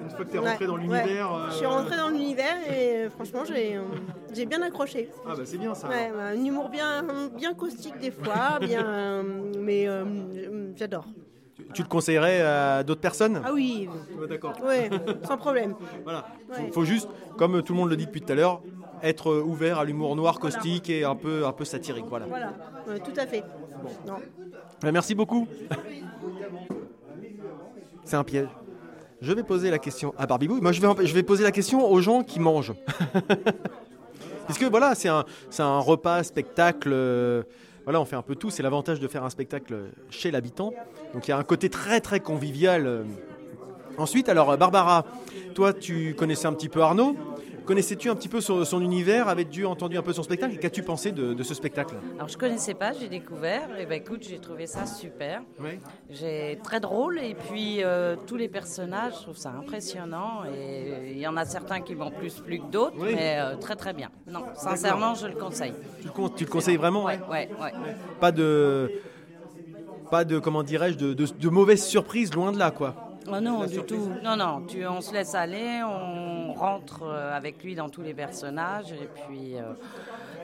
[0.02, 1.38] Une fois que t'es rentré dans l'univers, ouais.
[1.40, 5.10] euh, Je suis rentrée dans l'univers, et euh, franchement, j'ai euh, bien accroché.
[5.26, 5.88] Ah bah c'est bien ça.
[5.88, 7.06] Ouais, ouais, un humour bien,
[7.38, 9.24] bien caustique des fois, bien, euh,
[9.60, 10.04] mais euh,
[10.76, 11.06] j'adore.
[11.74, 13.42] Tu le conseillerais à d'autres personnes?
[13.44, 13.88] Ah oui,
[14.28, 14.54] D'accord.
[14.66, 14.90] ouais,
[15.26, 15.76] sans problème.
[16.04, 16.26] Voilà.
[16.50, 16.70] Ouais.
[16.74, 18.62] Faut juste, comme tout le monde le dit depuis tout à l'heure,
[19.04, 22.06] être ouvert à l'humour noir, caustique et un peu, un peu satirique.
[22.10, 22.26] Voilà.
[22.26, 22.54] Voilà,
[22.88, 23.44] ouais, tout à fait.
[24.08, 24.16] Non.
[24.86, 25.48] Euh, Merci beaucoup.
[28.06, 28.48] C'est un piège.
[29.22, 30.60] Je vais poser la question à Barbie Boo.
[30.62, 32.74] Moi, je vais, je vais poser la question aux gens qui mangent.
[34.48, 35.24] Parce que voilà, c'est un,
[35.60, 36.90] un repas, spectacle.
[36.92, 37.44] euh,
[37.86, 38.50] voilà, on fait un peu tout.
[38.50, 39.76] C'est l'avantage de faire un spectacle
[40.10, 40.74] chez l'habitant.
[41.14, 42.86] Donc il y a un côté très très convivial.
[42.86, 43.04] euh.
[43.98, 45.06] Ensuite, alors euh, Barbara,
[45.56, 47.16] toi, tu connaissais un petit peu Arnaud?
[47.66, 49.30] Connaissais-tu un petit peu son, son univers?
[49.30, 50.58] Avais-tu entendu un peu son spectacle?
[50.58, 51.96] Qu'as-tu pensé de, de ce spectacle?
[52.16, 53.70] Alors je connaissais pas, j'ai découvert.
[53.80, 55.42] Et ben écoute, j'ai trouvé ça super.
[55.62, 55.80] Oui.
[56.10, 60.44] J'ai très drôle et puis euh, tous les personnages, je trouve ça impressionnant.
[60.54, 63.14] Et il y en a certains qui vont plus plus que d'autres, Oui.
[63.16, 64.10] mais euh, très très bien.
[64.28, 65.74] Non, sincèrement, je le conseille.
[66.02, 67.74] Tu le, con- tu le conseilles vraiment Ouais, ouais, ouais.
[68.20, 68.92] Pas de,
[70.12, 73.03] pas de comment dirais-je, de, de, de mauvaises surprises, loin de là, quoi.
[73.32, 74.12] Oh non, du tout.
[74.24, 78.14] Non, non, tu, on se laisse aller, on rentre euh, avec lui dans tous les
[78.14, 79.74] personnages et puis euh,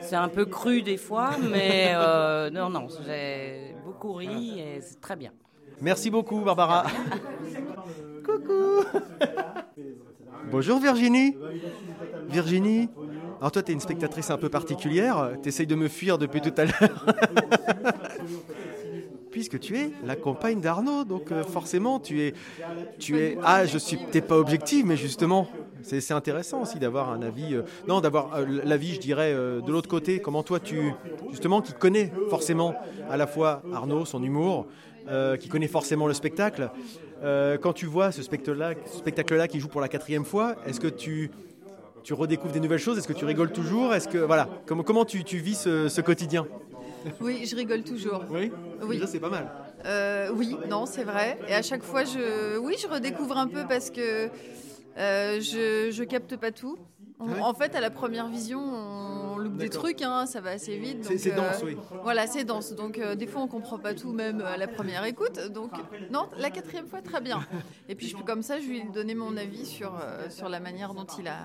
[0.00, 5.00] c'est un peu cru des fois, mais euh, non, non, j'ai beaucoup ri et c'est
[5.00, 5.32] très bien.
[5.80, 6.86] Merci beaucoup, Barbara.
[8.24, 8.84] Coucou.
[10.50, 11.36] Bonjour Virginie.
[12.28, 12.88] Virginie.
[13.38, 15.32] Alors toi, tu es une spectatrice un peu particulière.
[15.42, 17.06] Tu essayes de me fuir depuis tout à l'heure.
[19.30, 22.34] Puisque tu es la compagne d'Arnaud, donc euh, forcément tu es,
[22.98, 23.38] tu es.
[23.44, 23.98] Ah, je suis.
[24.10, 25.48] T'es pas objective, mais justement,
[25.82, 27.54] c'est intéressant aussi d'avoir un avis.
[27.54, 30.18] euh, non, d'avoir euh, l'avis, je dirais, de l'autre côté.
[30.18, 30.92] Comment toi, tu,
[31.30, 32.74] justement, qui connais forcément
[33.08, 34.66] à la fois Arnaud, son humour,
[35.40, 36.70] qui connaît forcément le spectacle.
[37.62, 41.30] quand tu vois ce spectacle-là, spectacle-là qui joue pour la quatrième fois, est-ce que tu
[42.02, 42.96] tu redécouvres des nouvelles choses?
[42.96, 43.94] Est-ce que tu rigoles toujours?
[43.94, 46.46] Est-ce que voilà, comment comment tu, vis ce quotidien?
[47.20, 48.24] Oui, je rigole toujours.
[48.30, 48.50] Oui.
[48.82, 48.96] Oui.
[48.96, 49.50] Déjà, c'est pas mal.
[49.86, 51.38] Euh, oui, non, c'est vrai.
[51.48, 54.28] Et à chaque fois, je, oui, je redécouvre un peu parce que
[54.98, 56.76] euh, je, je capte pas tout.
[57.18, 60.40] On- Ah ouais En fait, à la première vision, on loupe des trucs, hein, ça
[60.40, 61.04] va assez vite.
[61.04, 61.76] C'est- dense, euh, oui.
[62.02, 62.74] Voilà, c'est dense.
[62.74, 65.38] Donc, euh, des fois, on comprend pas tout, même à la première écoute.
[65.52, 65.70] Donc,
[66.10, 67.40] non, la quatrième fois, très bien.
[67.88, 69.92] Et puis, je, comme ça, je lui ai donné mon avis sur,
[70.30, 71.38] sur la manière dont il a.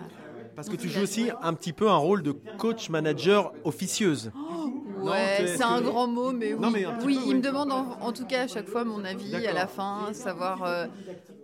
[0.55, 4.31] Parce que tu joues aussi un petit peu un rôle de coach manager officieuse.
[4.33, 4.73] Non,
[5.11, 6.59] Ouais, c'est un grand mot, mais oui.
[6.59, 9.35] Non, mais oui, il me demande en, en tout cas à chaque fois mon avis
[9.47, 10.63] à la fin, savoir.
[10.63, 10.85] euh,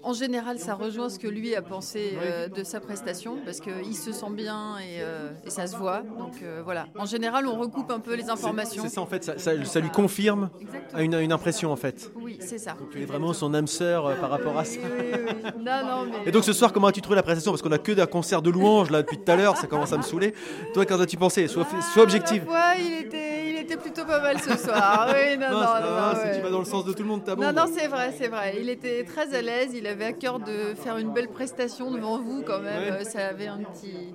[0.04, 3.96] en général, ça rejoint ce que lui a pensé euh, de sa prestation, parce qu'il
[3.96, 6.02] se sent bien et, euh, et ça se voit.
[6.18, 6.88] Donc euh, voilà.
[6.98, 8.84] En général, on recoupe un peu les informations.
[8.84, 11.02] C'est ça en fait, ça, ça- ça lui confirme Exactement.
[11.02, 12.12] une, une impression en fait.
[12.16, 12.76] Oui, c'est ça.
[12.92, 14.80] Tu es vraiment son âme sœur euh, par rapport à ça.
[14.84, 15.52] Oui, oui, oui.
[15.62, 16.28] Non, non, mais.
[16.30, 17.52] Et donc ce soir, comment as-tu trouvé la prestation?
[17.52, 19.94] Parce qu'on a que d'un concert de louanges là depuis tout à l'heure, ça commence
[19.94, 20.34] à me saouler.
[20.74, 21.48] Toi, qu'en as-tu pensé?
[21.48, 22.48] Sois, sois objective.
[22.48, 25.08] Ouais, il était, il était plutôt pas mal ce soir.
[25.14, 26.36] Oui, non, non, Non, c'est- non, ah, non, ouais.
[26.36, 27.44] tu vas dans le sens de tout le monde, t'as bon.
[27.44, 28.56] Non, non, c'est vrai, c'est vrai.
[28.60, 29.72] Il était très à l'aise.
[29.74, 32.94] Il avait à cœur de faire une belle prestation devant vous, quand même.
[32.96, 33.04] Ouais.
[33.04, 34.14] Ça avait un petit.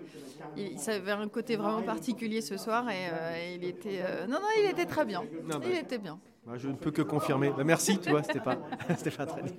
[0.57, 4.01] il- Ça avait un côté vraiment particulier ce soir et euh, il était.
[4.03, 5.22] euh, Non, non, il était très bien.
[5.45, 5.64] Non, bah.
[5.70, 6.18] Il était bien.
[6.47, 7.51] Bah, je ne peux que confirmer.
[7.57, 8.57] Bah, merci, tu vois, c'était pas,
[8.97, 9.53] c'était pas très bien.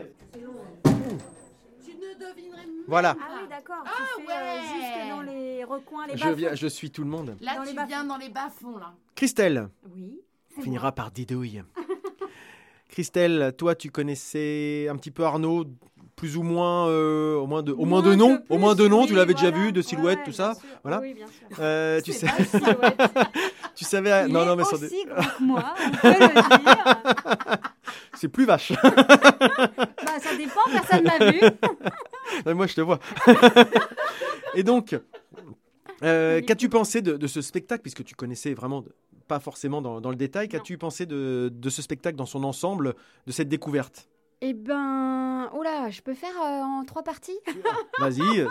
[2.87, 3.15] Voilà.
[3.19, 3.83] Ah oui, d'accord.
[4.17, 7.35] tu fais euh, jusque dans les recoins, les Je, viens, je suis tout le monde.
[7.41, 8.93] Là, Dans tu viens dans les bas-fonds, là.
[9.15, 10.21] Christelle Oui.
[10.61, 11.63] finira par Didouille.
[12.89, 15.65] Christelle, toi, tu connaissais un petit peu Arnaud,
[16.17, 18.73] plus ou moins, euh, au moins de, au moins de Moins nom, que au moins
[18.75, 19.01] de plus, nom.
[19.03, 20.55] oui, tu l'avais déjà vu, de silhouette, Ouais, tout ça.
[20.55, 20.63] sûr.
[20.83, 20.99] Voilà.
[20.99, 21.57] Oui, bien sûr.
[21.59, 22.25] Euh, tu sais,
[23.75, 27.57] tu savais, Il non, est non, mais aussi que moi, on peut le dire.
[28.15, 28.73] c'est plus vache.
[30.07, 31.39] Bah, ça dépend, personne m'a vu.
[32.45, 32.99] Non, moi, je te vois.
[34.55, 34.99] Et donc,
[36.03, 38.83] euh, qu'as-tu pensé de, de ce spectacle, puisque tu connaissais vraiment,
[39.27, 42.95] pas forcément dans, dans le détail, qu'as-tu pensé de, de ce spectacle dans son ensemble,
[43.27, 44.07] de cette découverte?
[44.41, 47.39] Eh ben, oula, je peux faire euh, en trois parties?
[47.99, 48.47] Vas-y, euh,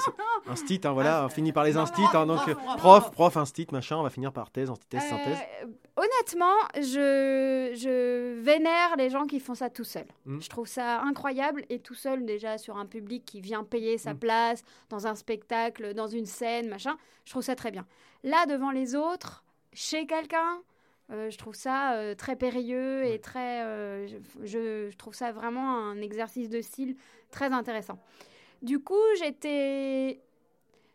[0.48, 3.96] instit, hein, voilà, on finit par les instits, hein, donc euh, prof, prof, instit, machin,
[3.96, 5.38] on va finir par thèse, antithèse, synthèse.
[5.62, 5.66] Euh,
[5.96, 10.06] honnêtement, je, je vénère les gens qui font ça tout seul.
[10.24, 10.40] Mm.
[10.40, 14.12] Je trouve ça incroyable et tout seul déjà sur un public qui vient payer sa
[14.14, 14.18] Mm.
[14.18, 16.96] place dans un spectacle, dans une scène, machin.
[17.24, 17.86] Je trouve ça très bien.
[18.24, 20.58] Là, devant les autres, chez quelqu'un,
[21.12, 23.62] euh, je trouve ça euh, très périlleux et très.
[23.62, 24.08] euh,
[24.42, 26.96] je, trouve ça vraiment un exercice de style
[27.30, 27.98] très intéressant.
[28.62, 30.20] Du coup, j'étais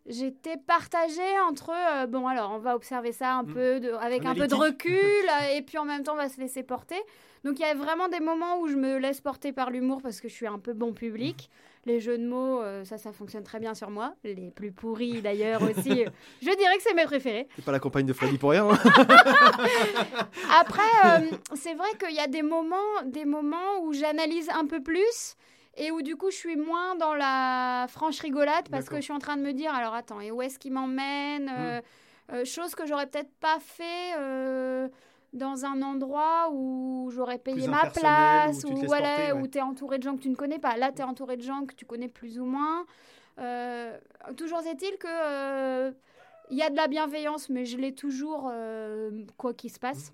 [0.07, 1.71] J'étais partagée entre
[2.07, 4.97] bon alors on va observer ça un peu de- avec un peu de recul
[5.55, 6.99] et puis en même temps on va se laisser porter.
[7.43, 10.19] Donc il y a vraiment des moments où je me laisse porter par l'humour parce
[10.19, 11.51] que je suis un peu bon public.
[11.85, 14.13] Les jeux de mots euh, ça ça fonctionne très bien sur moi.
[14.23, 16.03] Les plus pourris d'ailleurs aussi.
[16.05, 16.09] euh,
[16.41, 17.47] je dirais que c'est mes préférés.
[17.55, 18.67] C'est pas la compagne de Freddy pour rien.
[18.69, 18.77] hein.
[20.59, 22.75] Après, euh, c'est vrai qu'il y a des moments,
[23.05, 25.35] des moments où j'analyse un peu plus
[25.77, 29.13] et où du coup je suis moins dans la franche rigolade parce que je suis
[29.13, 31.81] en train de me dire alors attends et où est-ce qu'il m'emmène Euh,
[32.33, 34.87] euh, chose que j'aurais peut-être pas fait euh,
[35.33, 39.57] dans un endroit où j'aurais payé ma place où tu te ou voilà où tu
[39.57, 40.77] es entouré de gens que tu ne connais pas.
[40.77, 42.85] Là tu es entouré de gens que tu connais plus ou moins.
[43.39, 43.97] Euh,
[44.35, 45.91] toujours est-il que euh,
[46.49, 50.11] il y a de la bienveillance mais je l'ai toujours euh, quoi qu'il se passe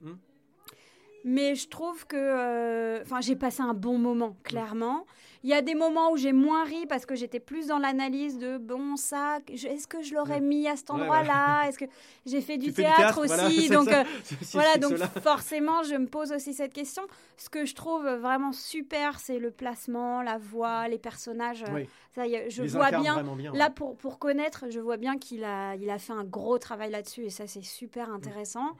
[1.24, 2.15] mais je trouve que.
[2.18, 5.05] euh, Enfin, j'ai passé un bon moment, clairement.
[5.43, 8.38] Il y a des moments où j'ai moins ri parce que j'étais plus dans l'analyse
[8.39, 10.95] de bon, ça, est-ce que je l'aurais mis à cet ouais.
[10.95, 11.86] endroit-là Est-ce que
[12.26, 14.03] j'ai fait du théâtre, voilà, aussi Donc, euh,
[14.53, 17.03] voilà, donc forcément, je me pose aussi cette question.
[17.38, 21.63] Ce que je trouve vraiment super, c'est le placement, la voix, les personnages.
[21.72, 21.88] Oui.
[22.15, 23.24] Ça, je les vois bien.
[23.53, 26.89] Là, pour, pour connaître, je vois bien qu'il a, il a fait un gros travail
[26.89, 28.72] là-dessus et ça, c'est super intéressant.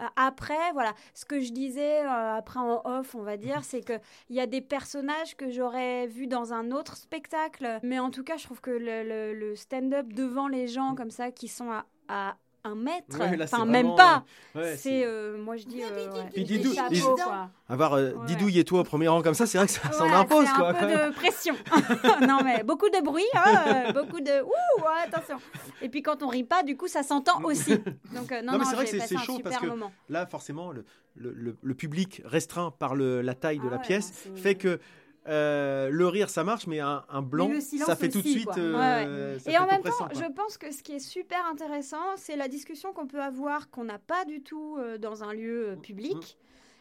[0.00, 3.82] Euh, après, voilà, ce que je disais euh, après en off, on va dire, c'est
[3.82, 3.94] que
[4.28, 8.24] il y a des personnages que j'aurais vus dans un autre spectacle, mais en tout
[8.24, 11.70] cas, je trouve que le, le- le stand-up devant les gens comme ça qui sont
[11.70, 12.36] à, à
[12.66, 14.24] un mètre, Ouais, là, c'est enfin vraiment, même pas,
[14.56, 17.50] euh, ouais, c'est, euh, moi je dis, euh, ouais, Puis des Didou, chapeaux, Didou- quoi.
[17.68, 20.10] Avoir euh, Didouille et toi au premier rang comme ça, c'est vrai que ça s'en
[20.10, 20.70] impose quoi.
[20.70, 21.54] un peu de pression.
[22.26, 25.36] non mais beaucoup de bruit, hein, beaucoup de ouh, attention.
[25.82, 27.76] Et puis quand on rit pas, du coup ça s'entend aussi.
[28.14, 29.92] Donc euh, non, non, mais c'est vrai que c'est chaud parce que moment.
[30.08, 30.84] là, forcément, le,
[31.16, 34.80] le- le- le public restreint par le- la taille Ah de la pièce fait que
[35.26, 38.20] euh, le rire ça marche, mais un, un blanc, Mais le silence ça fait tout
[38.20, 38.48] de suite.
[38.58, 39.38] euh, Ouais, ouais.
[39.38, 40.08] ça Et en même temps, quoi.
[40.12, 43.84] je pense que ce qui est super intéressant, c'est la discussion qu'on peut avoir, qu'on
[43.84, 46.36] n'a pas du tout euh, dans un lieu euh, public.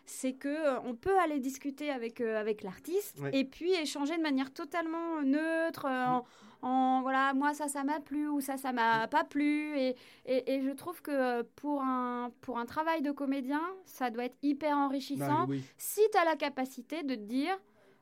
[0.05, 3.29] C'est que euh, on peut aller discuter avec, euh, avec l'artiste Ouais.
[3.33, 6.25] et puis échanger de manière totalement neutre, euh, en,
[6.67, 9.77] en voilà, moi ça, ça m'a plu ou ça, ça m'a pas plu.
[9.77, 14.25] Et, et, et je trouve que pour un, pour un travail de comédien, ça doit
[14.25, 15.63] être hyper enrichissant Bah oui.
[15.77, 17.57] si tu as la capacité de te dire.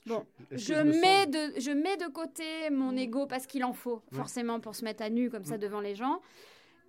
[0.07, 4.01] Bon, je mets, sens- de, je mets de côté mon ego parce qu'il en faut,
[4.11, 4.17] Ouais.
[4.17, 5.59] forcément, pour se mettre à nu comme ça Mm.
[5.61, 6.21] devant les gens.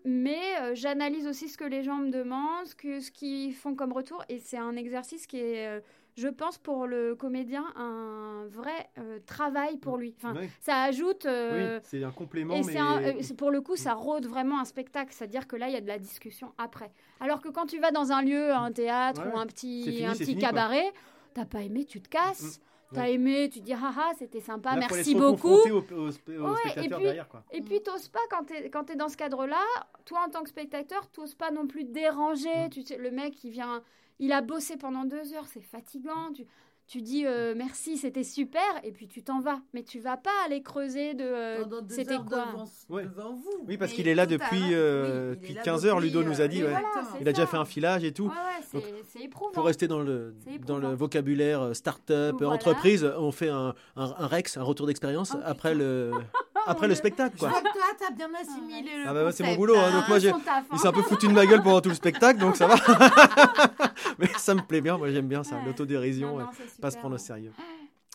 [0.04, 3.74] Mais euh, j'analyse aussi ce que les gens me demandent, ce que- ce qu'ils font
[3.76, 4.24] comme retour.
[4.28, 5.80] Et c'est un exercice qui est, euh,
[6.16, 10.14] je pense, pour le comédien, un vrai euh, travail pour lui.
[10.16, 10.50] Enfin, Ouais.
[10.60, 11.24] Ça ajoute.
[11.28, 15.12] Oui, c'est un complément, et mais- un- pour le coup, ça rôde vraiment un spectacle.
[15.12, 16.90] C'est-à-dire que là, il y a de la discussion après.
[17.20, 20.12] Alors que quand tu vas dans un lieu, un théâtre ou un petit, fini, un
[20.14, 20.92] petit fini, cabaret,
[21.34, 22.60] t'as pas aimé, tu te casses.
[22.92, 23.14] T'as Ouais.
[23.14, 25.48] aimé, tu dis haha, c'était sympa, Là, merci beaucoup.
[25.48, 27.42] confronté au- au spe- au Ouais, et puis, derrière, quoi.
[27.52, 29.62] Et puis, t'oses pas, quand t'es quand t'es dans ce cadre-là,
[30.04, 31.92] toi, en tant que spectateur, t'oses pas non plus Mm.
[31.92, 32.68] déranger.
[32.70, 33.82] Tu sais, le mec, il vient,
[34.18, 36.32] il a bossé pendant deux heures, c'est fatigant.
[36.34, 36.44] Tu,
[36.86, 39.60] tu dis euh, merci, c'était super, et puis tu t'en vas.
[39.72, 42.24] Mais tu vas pas aller creuser de euh, c'était quoi.
[42.46, 43.04] devant, Ouais.
[43.04, 43.64] devant vous.
[43.66, 46.00] Oui, parce qu'il est là depuis, l'heure- euh, oui, il depuis est là 15 heures,
[46.00, 46.62] Ludo nous a dit.
[46.62, 46.68] ouais.
[46.70, 46.88] voilà,
[47.20, 48.24] il a déjà fait un filage et tout.
[48.24, 49.52] Ouais, ouais, c'est- Donc, c'est éprouvant.
[49.52, 50.34] pour rester dans le,
[50.66, 52.54] dans vocabulaire start-up, Voilà.
[52.54, 56.10] entreprise, on fait un, un, un Rex, un retour d'expérience après, le,
[56.66, 57.34] après le spectacle.
[57.34, 57.48] Je Quoi.
[57.48, 60.08] vois que toi, t'as bien assimilé le Ah bah ouais, c'est mon boulot, hein, donc
[60.08, 60.32] moi j'ai,
[60.72, 62.74] il s'est un peu foutu de ma gueule pendant tout le spectacle, donc ça va.
[64.18, 65.62] Mais ça me plaît bien, moi j'aime bien ça, Ouais.
[65.66, 66.46] l'autodérision, Non,
[66.80, 67.18] pas se prendre au hein.
[67.18, 67.52] sérieux.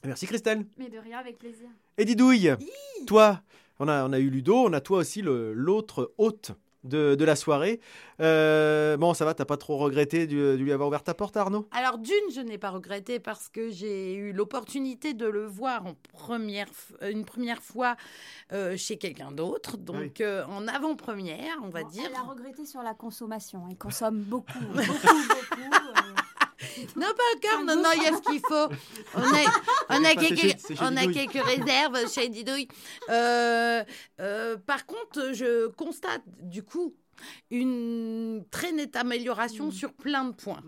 [0.05, 0.65] Merci Christelle.
[0.77, 1.67] Mais de rien, avec plaisir.
[1.97, 2.51] Et Didouille,
[3.07, 3.41] toi,
[3.79, 6.51] on a, on a eu Ludo, on a toi aussi le- l'autre hôte
[6.87, 7.79] de, de la soirée.
[8.19, 11.37] Euh, bon, ça va, t'as pas trop regretté de, de lui avoir ouvert ta porte,
[11.37, 11.67] Arnaud?
[11.71, 15.95] Alors d'une, je n'ai pas regretté parce que j'ai eu l'opportunité de le voir en
[16.13, 17.95] première, f- une première fois
[18.53, 22.03] euh, chez quelqu'un d'autre, donc euh, en avant-première, on va dire.
[22.09, 23.63] Elle a regretté sur la consommation.
[23.69, 26.26] Elle consomme beaucoup, beaucoup, beaucoup.
[26.95, 27.63] Non, pas encore.
[27.65, 28.67] Non, non, il y a ce qu'il faut.
[29.15, 32.67] On a, on a, quelques, chez- c'est chez on a quelques réserves chez Didouille.
[33.09, 33.83] Euh,
[34.19, 36.95] euh, par contre, je constate du coup
[37.49, 40.61] une très nette amélioration sur plein de points.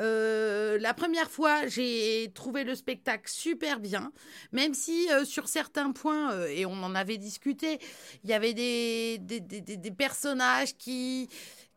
[0.00, 4.10] Euh, la première fois, j'ai trouvé le spectacle super bien,
[4.52, 7.78] même si euh, sur certains points, euh, et on en avait discuté,
[8.24, 11.28] il y avait des, des, des- des- des personnages qui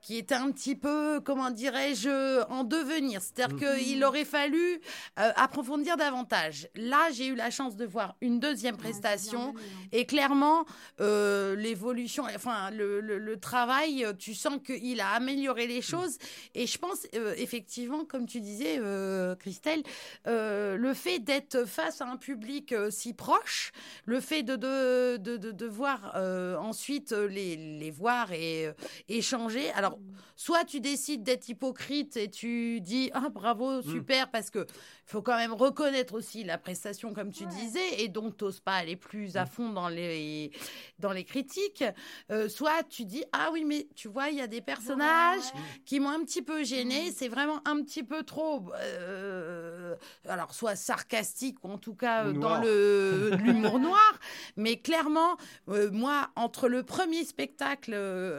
[0.03, 3.21] qui étaient un petit peu, comment dirais-je, en devenir.
[3.21, 4.81] C'est-à-dire qu'il aurait fallu
[5.17, 6.67] euh, approfondir davantage.
[6.75, 9.53] Là, j'ai eu la chance de voir une deuxième prestation
[9.93, 10.65] et clairement,
[10.99, 16.17] euh, l'évolution, enfin, le, le- le travail, euh, tu sens qu'il a amélioré les choses.
[16.53, 19.83] Et je pense, euh, effectivement, comme tu disais, euh, Christelle,
[20.27, 23.71] euh, le fait d'être face à un public euh, si proche,
[24.05, 28.73] le fait de, de, de, de- de voir euh, ensuite les, les voir et euh,
[29.07, 29.71] échanger.
[29.71, 29.92] Alors,
[30.35, 34.65] soit tu décides d'être hypocrite et tu dis ah bravo super parce que
[35.05, 38.95] faut quand même reconnaître aussi la prestation comme tu disais et donc t'oses pas aller
[38.95, 40.51] plus à fond dans les
[40.99, 41.83] dans les critiques.
[42.31, 45.51] Euh, soit tu dis ah oui mais tu vois il y a des personnages
[45.85, 49.95] qui m'ont un petit peu gêné c'est vraiment un petit peu trop euh,
[50.27, 54.19] alors soit sarcastique ou en tout cas euh, dans le l'humour noir
[54.55, 55.37] mais clairement
[55.67, 57.93] moi entre le premier spectacle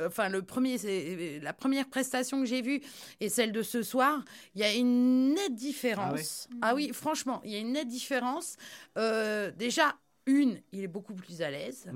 [0.07, 2.81] enfin le premier c'est la première prestation que j'ai vue
[3.21, 4.25] et celle de ce soir
[4.55, 8.57] il y a une nette différence ah, oui franchement il y a une nette différence
[8.99, 9.95] Euh, déjà
[10.27, 11.87] une, il est beaucoup plus à l'aise.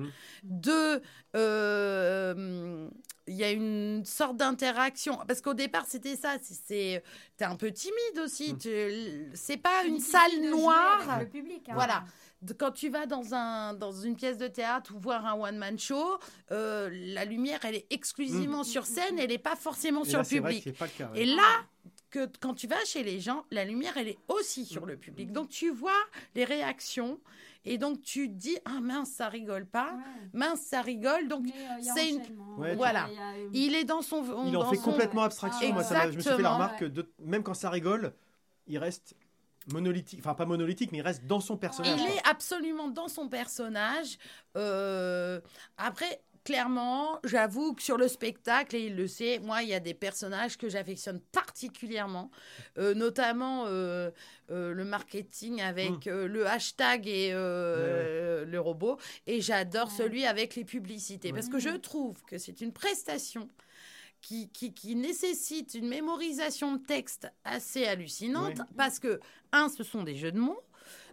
[0.43, 1.01] Deux,
[1.35, 2.89] euh,
[3.27, 5.19] il y a une sorte d'interaction.
[5.27, 6.37] Parce qu'au départ, c'était ça.
[6.43, 7.03] c'est- C'est,
[7.37, 8.57] t'es un peu timide aussi.
[8.59, 11.09] tu- c'est pas une salle noire.
[11.11, 11.75] avec le public, hein.
[11.75, 12.05] Voilà.
[12.59, 16.19] Quand tu vas dans, un, dans une pièce de théâtre ou voir un one-man show,
[16.53, 20.25] euh, la lumière, elle est exclusivement sur scène, elle n'est pas forcément Et sur là,
[20.31, 20.65] le vrai public.
[20.65, 21.21] que c'est pas le cas, ouais.
[21.23, 21.43] Et là,
[22.11, 25.33] que quand tu vas chez les gens, la lumière, elle est aussi sur le public.
[25.33, 25.91] Donc, tu vois
[26.37, 27.19] les réactions
[27.65, 29.95] et donc tu te dis, ah mince, ça rigole pas.
[30.33, 31.27] Mince, ça rigole.
[31.29, 32.23] Donc, a c'est une...
[32.57, 33.09] Ouais, voilà.
[33.11, 34.23] Il y a, euh, Il est dans son...
[34.47, 35.71] Il en dans fait son- complètement abstraction.
[35.73, 38.15] Moi, ça m'a- je me suis fait la remarque que de- même quand ça rigole,
[38.69, 39.15] il reste
[39.73, 40.21] monolithique.
[40.21, 41.99] Enfin, pas monolithique, mais il reste dans son personnage.
[42.01, 42.15] Il quoi.
[42.17, 44.19] est absolument dans son personnage.
[44.57, 45.41] Euh,
[45.77, 49.81] après, clairement, j'avoue que sur le spectacle, et il le sait, moi, il y a
[49.81, 52.31] des personnages que j'affectionne particulièrement,
[52.79, 54.11] euh, notamment euh,
[54.51, 56.09] euh, le marketing avec Hmm.
[56.09, 58.97] euh, le hashtag et euh, le robot.
[59.27, 63.49] Et j'adore celui avec les publicités, parce que je trouve que c'est une prestation.
[64.21, 68.65] Qui, qui, qui nécessite une mémorisation de texte assez hallucinante Oui.
[68.77, 69.21] parce que,
[69.53, 70.61] un, ce sont des jeux de mots.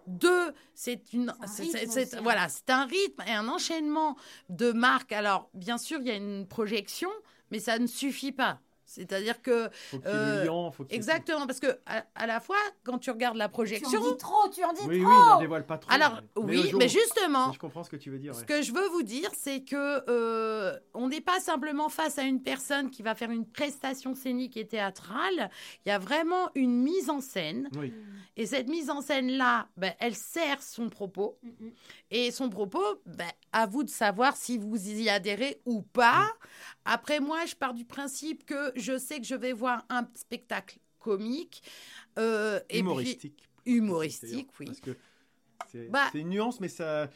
[0.08, 2.20] Deux, c'est une, c'est- hein.
[2.24, 4.16] voilà, c'est un rythme et un enchaînement
[4.50, 5.12] de marques.
[5.12, 7.10] Alors, bien sûr, il y a une projection,
[7.52, 8.60] mais ça ne suffit pas.
[8.86, 9.70] C'est-à-dire que.
[9.90, 12.28] Faut qu'il y ait le liant, faut qu'il y ait- exactement, parce que à, à
[12.28, 13.90] la fois, quand tu regardes la projection.
[14.00, 15.10] dis trop, tu en dis Oui, trop.
[15.12, 15.92] oui, dévoile pas trop.
[15.92, 18.36] Alors, Mais oui, mais justement, Mais Je comprends ce que tu veux dire.
[18.36, 18.46] Ce ouais.
[18.46, 22.42] que je veux vous dire, c'est que euh, on n'est pas simplement face à une
[22.42, 25.50] personne qui va faire une prestation scénique et théâtrale.
[25.86, 27.70] Il y a vraiment une mise en scène.
[27.78, 27.94] Oui.
[28.38, 31.40] Et cette mise en scène-là, ben, elle sert son propos.
[32.12, 36.32] Et son propos, ben, à vous de savoir si vous y adhérez ou pas.
[36.86, 40.78] Après, moi, je pars du principe que je sais que je vais voir un spectacle
[41.00, 41.64] comique.
[42.18, 43.50] euh, et puis- Humoristique.
[43.66, 44.66] humoristique, oui.
[44.68, 44.98] Parce que
[45.72, 47.10] c'est Bah, c'est une nuance, mais ça.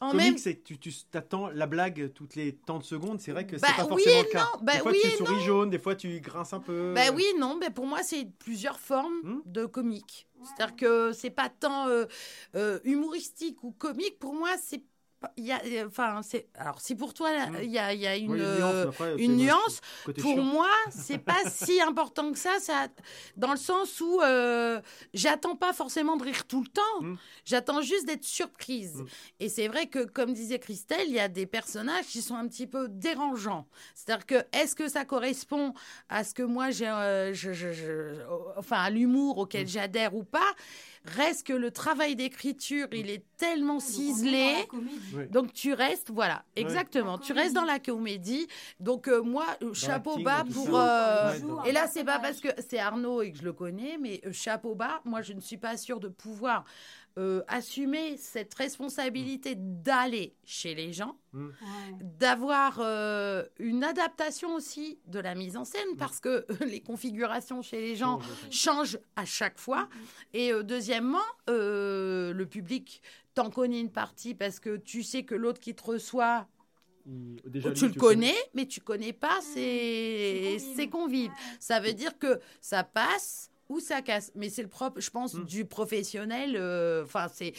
[0.00, 3.20] En Comique, même- c'est que tu, tu t'attends la blague toutes les temps de secondes.
[3.20, 4.44] C'est vrai que Bah c'est pas oui forcément et le cas.
[4.44, 5.40] non, bah des fois, oui tu et souris non.
[5.40, 6.92] jaune, des fois, tu grinces un peu.
[6.94, 9.40] Ben oui, non, ben pour moi, c'est plusieurs formes Hmm.
[9.46, 10.28] de comique.
[10.44, 12.04] C'est-à-dire que c'est pas tant euh,
[12.54, 14.18] euh, humoristique ou comique.
[14.20, 14.82] Pour moi, c'est
[15.36, 17.30] il y a, enfin, c'est alors si pour toi
[17.62, 18.30] il y a, il y a une.
[18.32, 19.80] Oui, il y a une nuance, euh, après, une nuance.
[20.04, 20.42] Pour chiant.
[20.42, 22.88] moi, c'est pas si important que ça, ça,
[23.36, 24.80] dans le sens où euh,
[25.14, 27.00] j'attends pas forcément de rire tout le temps.
[27.02, 27.16] Hmm.
[27.44, 29.02] J'attends juste d'être surprise.
[29.40, 32.46] Et c'est vrai que, comme disait Christelle, il y a des personnages qui sont un
[32.46, 33.66] petit peu dérangeants.
[33.94, 35.74] C'est-à-dire que est-ce que ça correspond
[36.08, 38.14] à ce que moi j'ai, euh, je- je- je-
[38.56, 40.52] enfin à l'humour auquel j'adhère ou pas?
[41.04, 44.54] Reste que le travail d'écriture, il est tellement ciselé.
[44.72, 45.26] Oui.
[45.30, 47.18] Donc tu restes, voilà, exactement.
[47.18, 48.46] Tu restes dans la comédie.
[48.80, 50.78] Donc euh, moi, euh, chapeau bas pour.
[50.78, 51.32] euh,
[51.64, 54.32] et là, c'est pas parce que c'est Arnaud et que je le connais, mais euh,
[54.32, 55.00] chapeau bas.
[55.04, 56.64] Moi, je ne suis pas sûre de pouvoir
[57.18, 61.48] euh, assumer cette responsabilité d'aller chez les gens, Mm.
[62.18, 67.80] d'avoir euh, une adaptation aussi de la mise en scène, parce que les configurations chez
[67.80, 68.18] les gens
[68.50, 69.88] changent à chaque fois.
[70.32, 71.18] Et euh, deuxièmement,
[71.50, 73.02] euh, le public
[73.34, 76.48] t'en connaît une partie parce que tu sais que l'autre qui te reçoit,
[77.04, 81.30] déjà, tu lui, le connais, mais tu connais pas ses, ses convives.
[81.60, 84.30] Ça veut dire que ça passe ou ça casse.
[84.34, 86.56] Mais c'est le propre, je pense, du professionnel.
[86.56, 87.52] euh, Enfin, c'est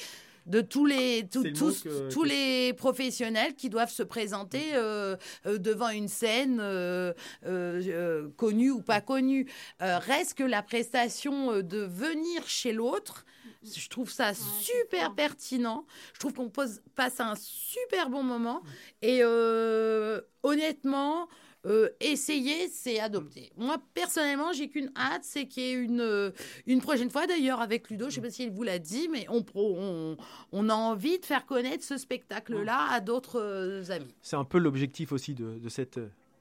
[0.46, 4.62] de tous les tous, le tous, que- tous que- les professionnels qui doivent se présenter
[4.74, 7.14] euh, euh, devant une scène euh,
[7.46, 9.48] euh, euh, connue ou pas connue.
[9.84, 13.26] Euh, reste que la prestation de venir chez l'autre.
[13.62, 15.86] Je trouve ça super pertinent.
[16.14, 18.62] Je trouve qu'on pose- passe un super bon moment.
[19.02, 21.28] Et euh, honnêtement,
[21.66, 23.52] euh, essayer, c'est adopter.
[23.58, 26.32] Moi, personnellement, j'ai qu'une hâte, c'est qu'il y ait une, euh,
[26.68, 29.26] une prochaine fois, d'ailleurs, avec Ludo, je ne sais pas s'il vous l'a dit, mais
[29.30, 30.16] on, pro- on,
[30.52, 34.16] on a envie de faire connaître ce spectacle-là à d'autres euh, amis.
[34.22, 36.00] C'est un peu l'objectif aussi de, de cette,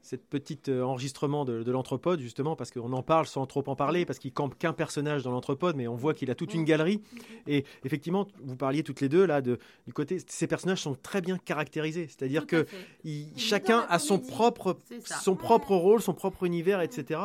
[0.09, 3.77] cette petite euh, enregistrement de, de l'anthropode, justement, parce qu'on en parle sans trop en
[3.77, 6.65] parler, parce qu'il campe qu'un personnage dans l'anthropode, mais on voit qu'il a toute une
[6.65, 7.03] galerie.
[7.47, 11.21] Et effectivement, vous parliez toutes les deux là de, du côté, ces personnages sont très
[11.21, 12.67] bien caractérisés, c'est-à-dire que
[13.05, 14.79] il- chacun a son propre,
[15.23, 17.21] son propre rôle, son propre univers, etc.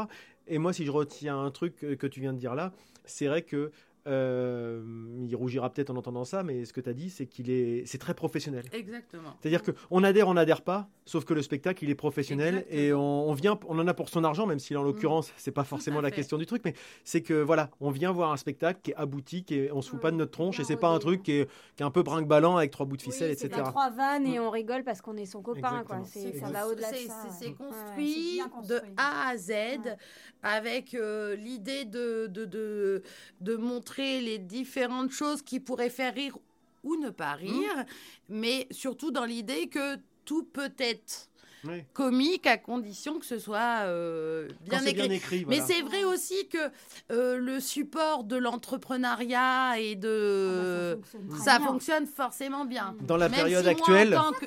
[0.47, 2.73] Et moi, si je retiens un truc que, que tu viens de dire là,
[3.05, 3.71] c'est vrai que
[4.07, 4.81] euh,
[5.27, 7.83] il rougira peut-être en entendant ça, mais ce que tu as dit, c'est qu'il est,
[7.85, 8.65] c'est très professionnel.
[8.73, 9.35] Exactement.
[9.41, 13.29] C'est-à-dire qu'on adhère, on n'adhère pas, sauf que le spectacle, il est professionnel et on,
[13.29, 16.01] on vient, on en a pour son argent, même si en l'occurrence, c'est pas forcément
[16.01, 16.15] la fait.
[16.17, 16.73] question du truc, mais
[17.03, 19.89] c'est que voilà, on vient voir un spectacle qui est abouti, qui est- on se
[19.89, 21.91] fout pas de notre tronche et c'est pas un truc qui est, qui est un
[21.91, 23.61] peu brinque-ballant avec trois bouts de ficelle, C'est etc.
[23.63, 25.83] pas trois vannes et on rigole parce qu'on est son copain.
[25.85, 26.01] Quoi.
[26.05, 27.13] C'est, ça va au-delà de C'est- ça.
[27.29, 27.53] c'est- ouais.
[27.53, 28.81] C'est Ouais, ouais, construit c'est de.
[28.97, 29.51] A à Z
[30.41, 33.03] avec euh, l'idée de, de, de,
[33.41, 36.37] de montrer les différentes choses qui pourraient faire rire
[36.83, 37.39] ou ne pas Mmh.
[37.39, 37.85] rire,
[38.29, 41.29] mais surtout dans l'idée que tout peut être
[41.65, 41.83] Oui.
[41.93, 44.93] comique à condition que ce soit euh, bien, écrit.
[45.07, 46.57] bien écrit, Mais c'est vrai aussi que
[47.11, 50.97] euh, le support de l'entrepreneuriat et de...
[51.01, 52.95] fonctionne très ça fonctionne forcément bien.
[53.01, 54.45] Dans la Même période si moi, en actuelle- tant que-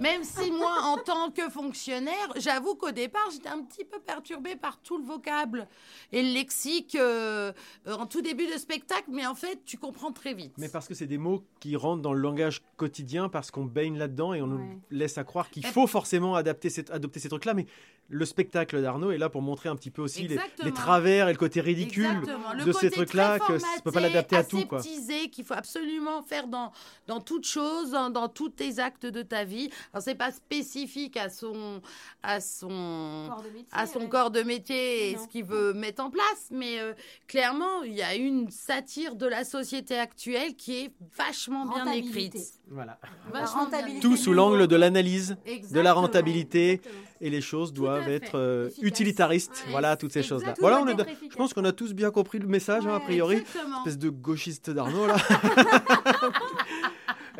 [0.00, 4.56] Même si moi, en tant que fonctionnaire, j'avoue qu'au départ, j'étais un petit peu perturbée
[4.56, 5.66] par tout le vocable
[6.12, 7.52] et le lexique euh,
[7.86, 10.52] euh, en tout début de spectacle, mais en fait, tu comprends très vite.
[10.58, 13.98] Mais parce que c'est des mots qui rentrent dans le langage quotidien, parce qu'on baigne
[13.98, 17.54] là-dedans et on nous laisse à croire qu'il faut forcément adapter ces- adopter ces trucs-là.
[17.54, 17.66] Mais
[18.10, 21.38] le spectacle d'Arnaud est là pour montrer un petit peu aussi les, travers et le
[21.38, 22.08] côté ridicule.
[22.54, 24.64] Le de côté ces trucs-là, que ça ne peut pas l'adapter à tout.
[24.64, 24.80] Quoi.
[24.80, 26.72] qu'il faut absolument faire dans,
[27.06, 29.68] dans toute chose, dans, dans tous tes actes de ta vie.
[29.92, 31.82] Alors, c'est pas spécifique à son,
[32.22, 34.08] à son, Corps de métier, à son ouais.
[34.08, 35.22] corps de métier et Non.
[35.24, 36.94] ce qu'il veut mettre en place, mais euh,
[37.26, 42.36] clairement, il y a une satire de la société actuelle qui est vachement bien écrite.
[42.70, 42.98] Voilà.
[43.32, 44.00] Vachement bien rentabilité.
[44.00, 45.94] Tout sous l'angle de l'analyse, de la Exactement.
[45.94, 46.80] rentabilité,
[47.20, 48.14] et les choses doivent fait.
[48.14, 48.84] être euh, Efficace.
[48.86, 49.62] utilitaristes.
[49.66, 50.54] Ouais, voilà, toutes ces choses-là.
[50.60, 50.96] Voilà, on est
[51.30, 53.36] je pense qu'on a tous bien compris le message, hein, a priori.
[53.36, 53.78] Exactement.
[53.78, 55.16] Espèce de gauchiste d'Arnaud, là.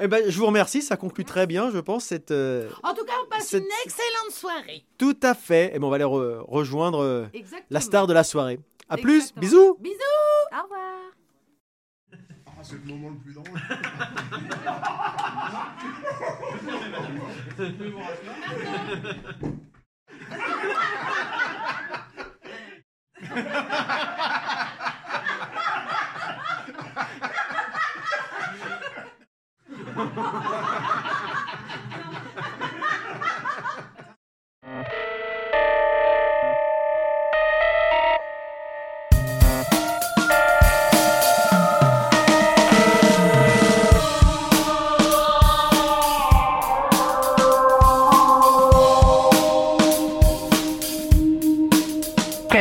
[0.01, 2.31] Eh ben, je vous remercie, ça conclut très bien, je pense, cette...
[2.31, 4.85] euh, En tout cas, on passe Cette- une excellente soirée.
[4.97, 5.73] Tout à fait.
[5.75, 7.27] Et ben, on va aller re- rejoindre euh,
[7.69, 8.61] la star de la soirée.
[8.89, 9.97] À plus, bisous Bisous
[10.53, 10.81] Au revoir
[12.47, 13.49] Ah, c'est le moment le plus drôle.
[20.29, 20.37] Ha
[30.05, 31.08] ha ha ha!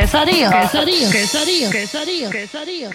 [0.08, 2.88] so io, che so io, che so io, che so io.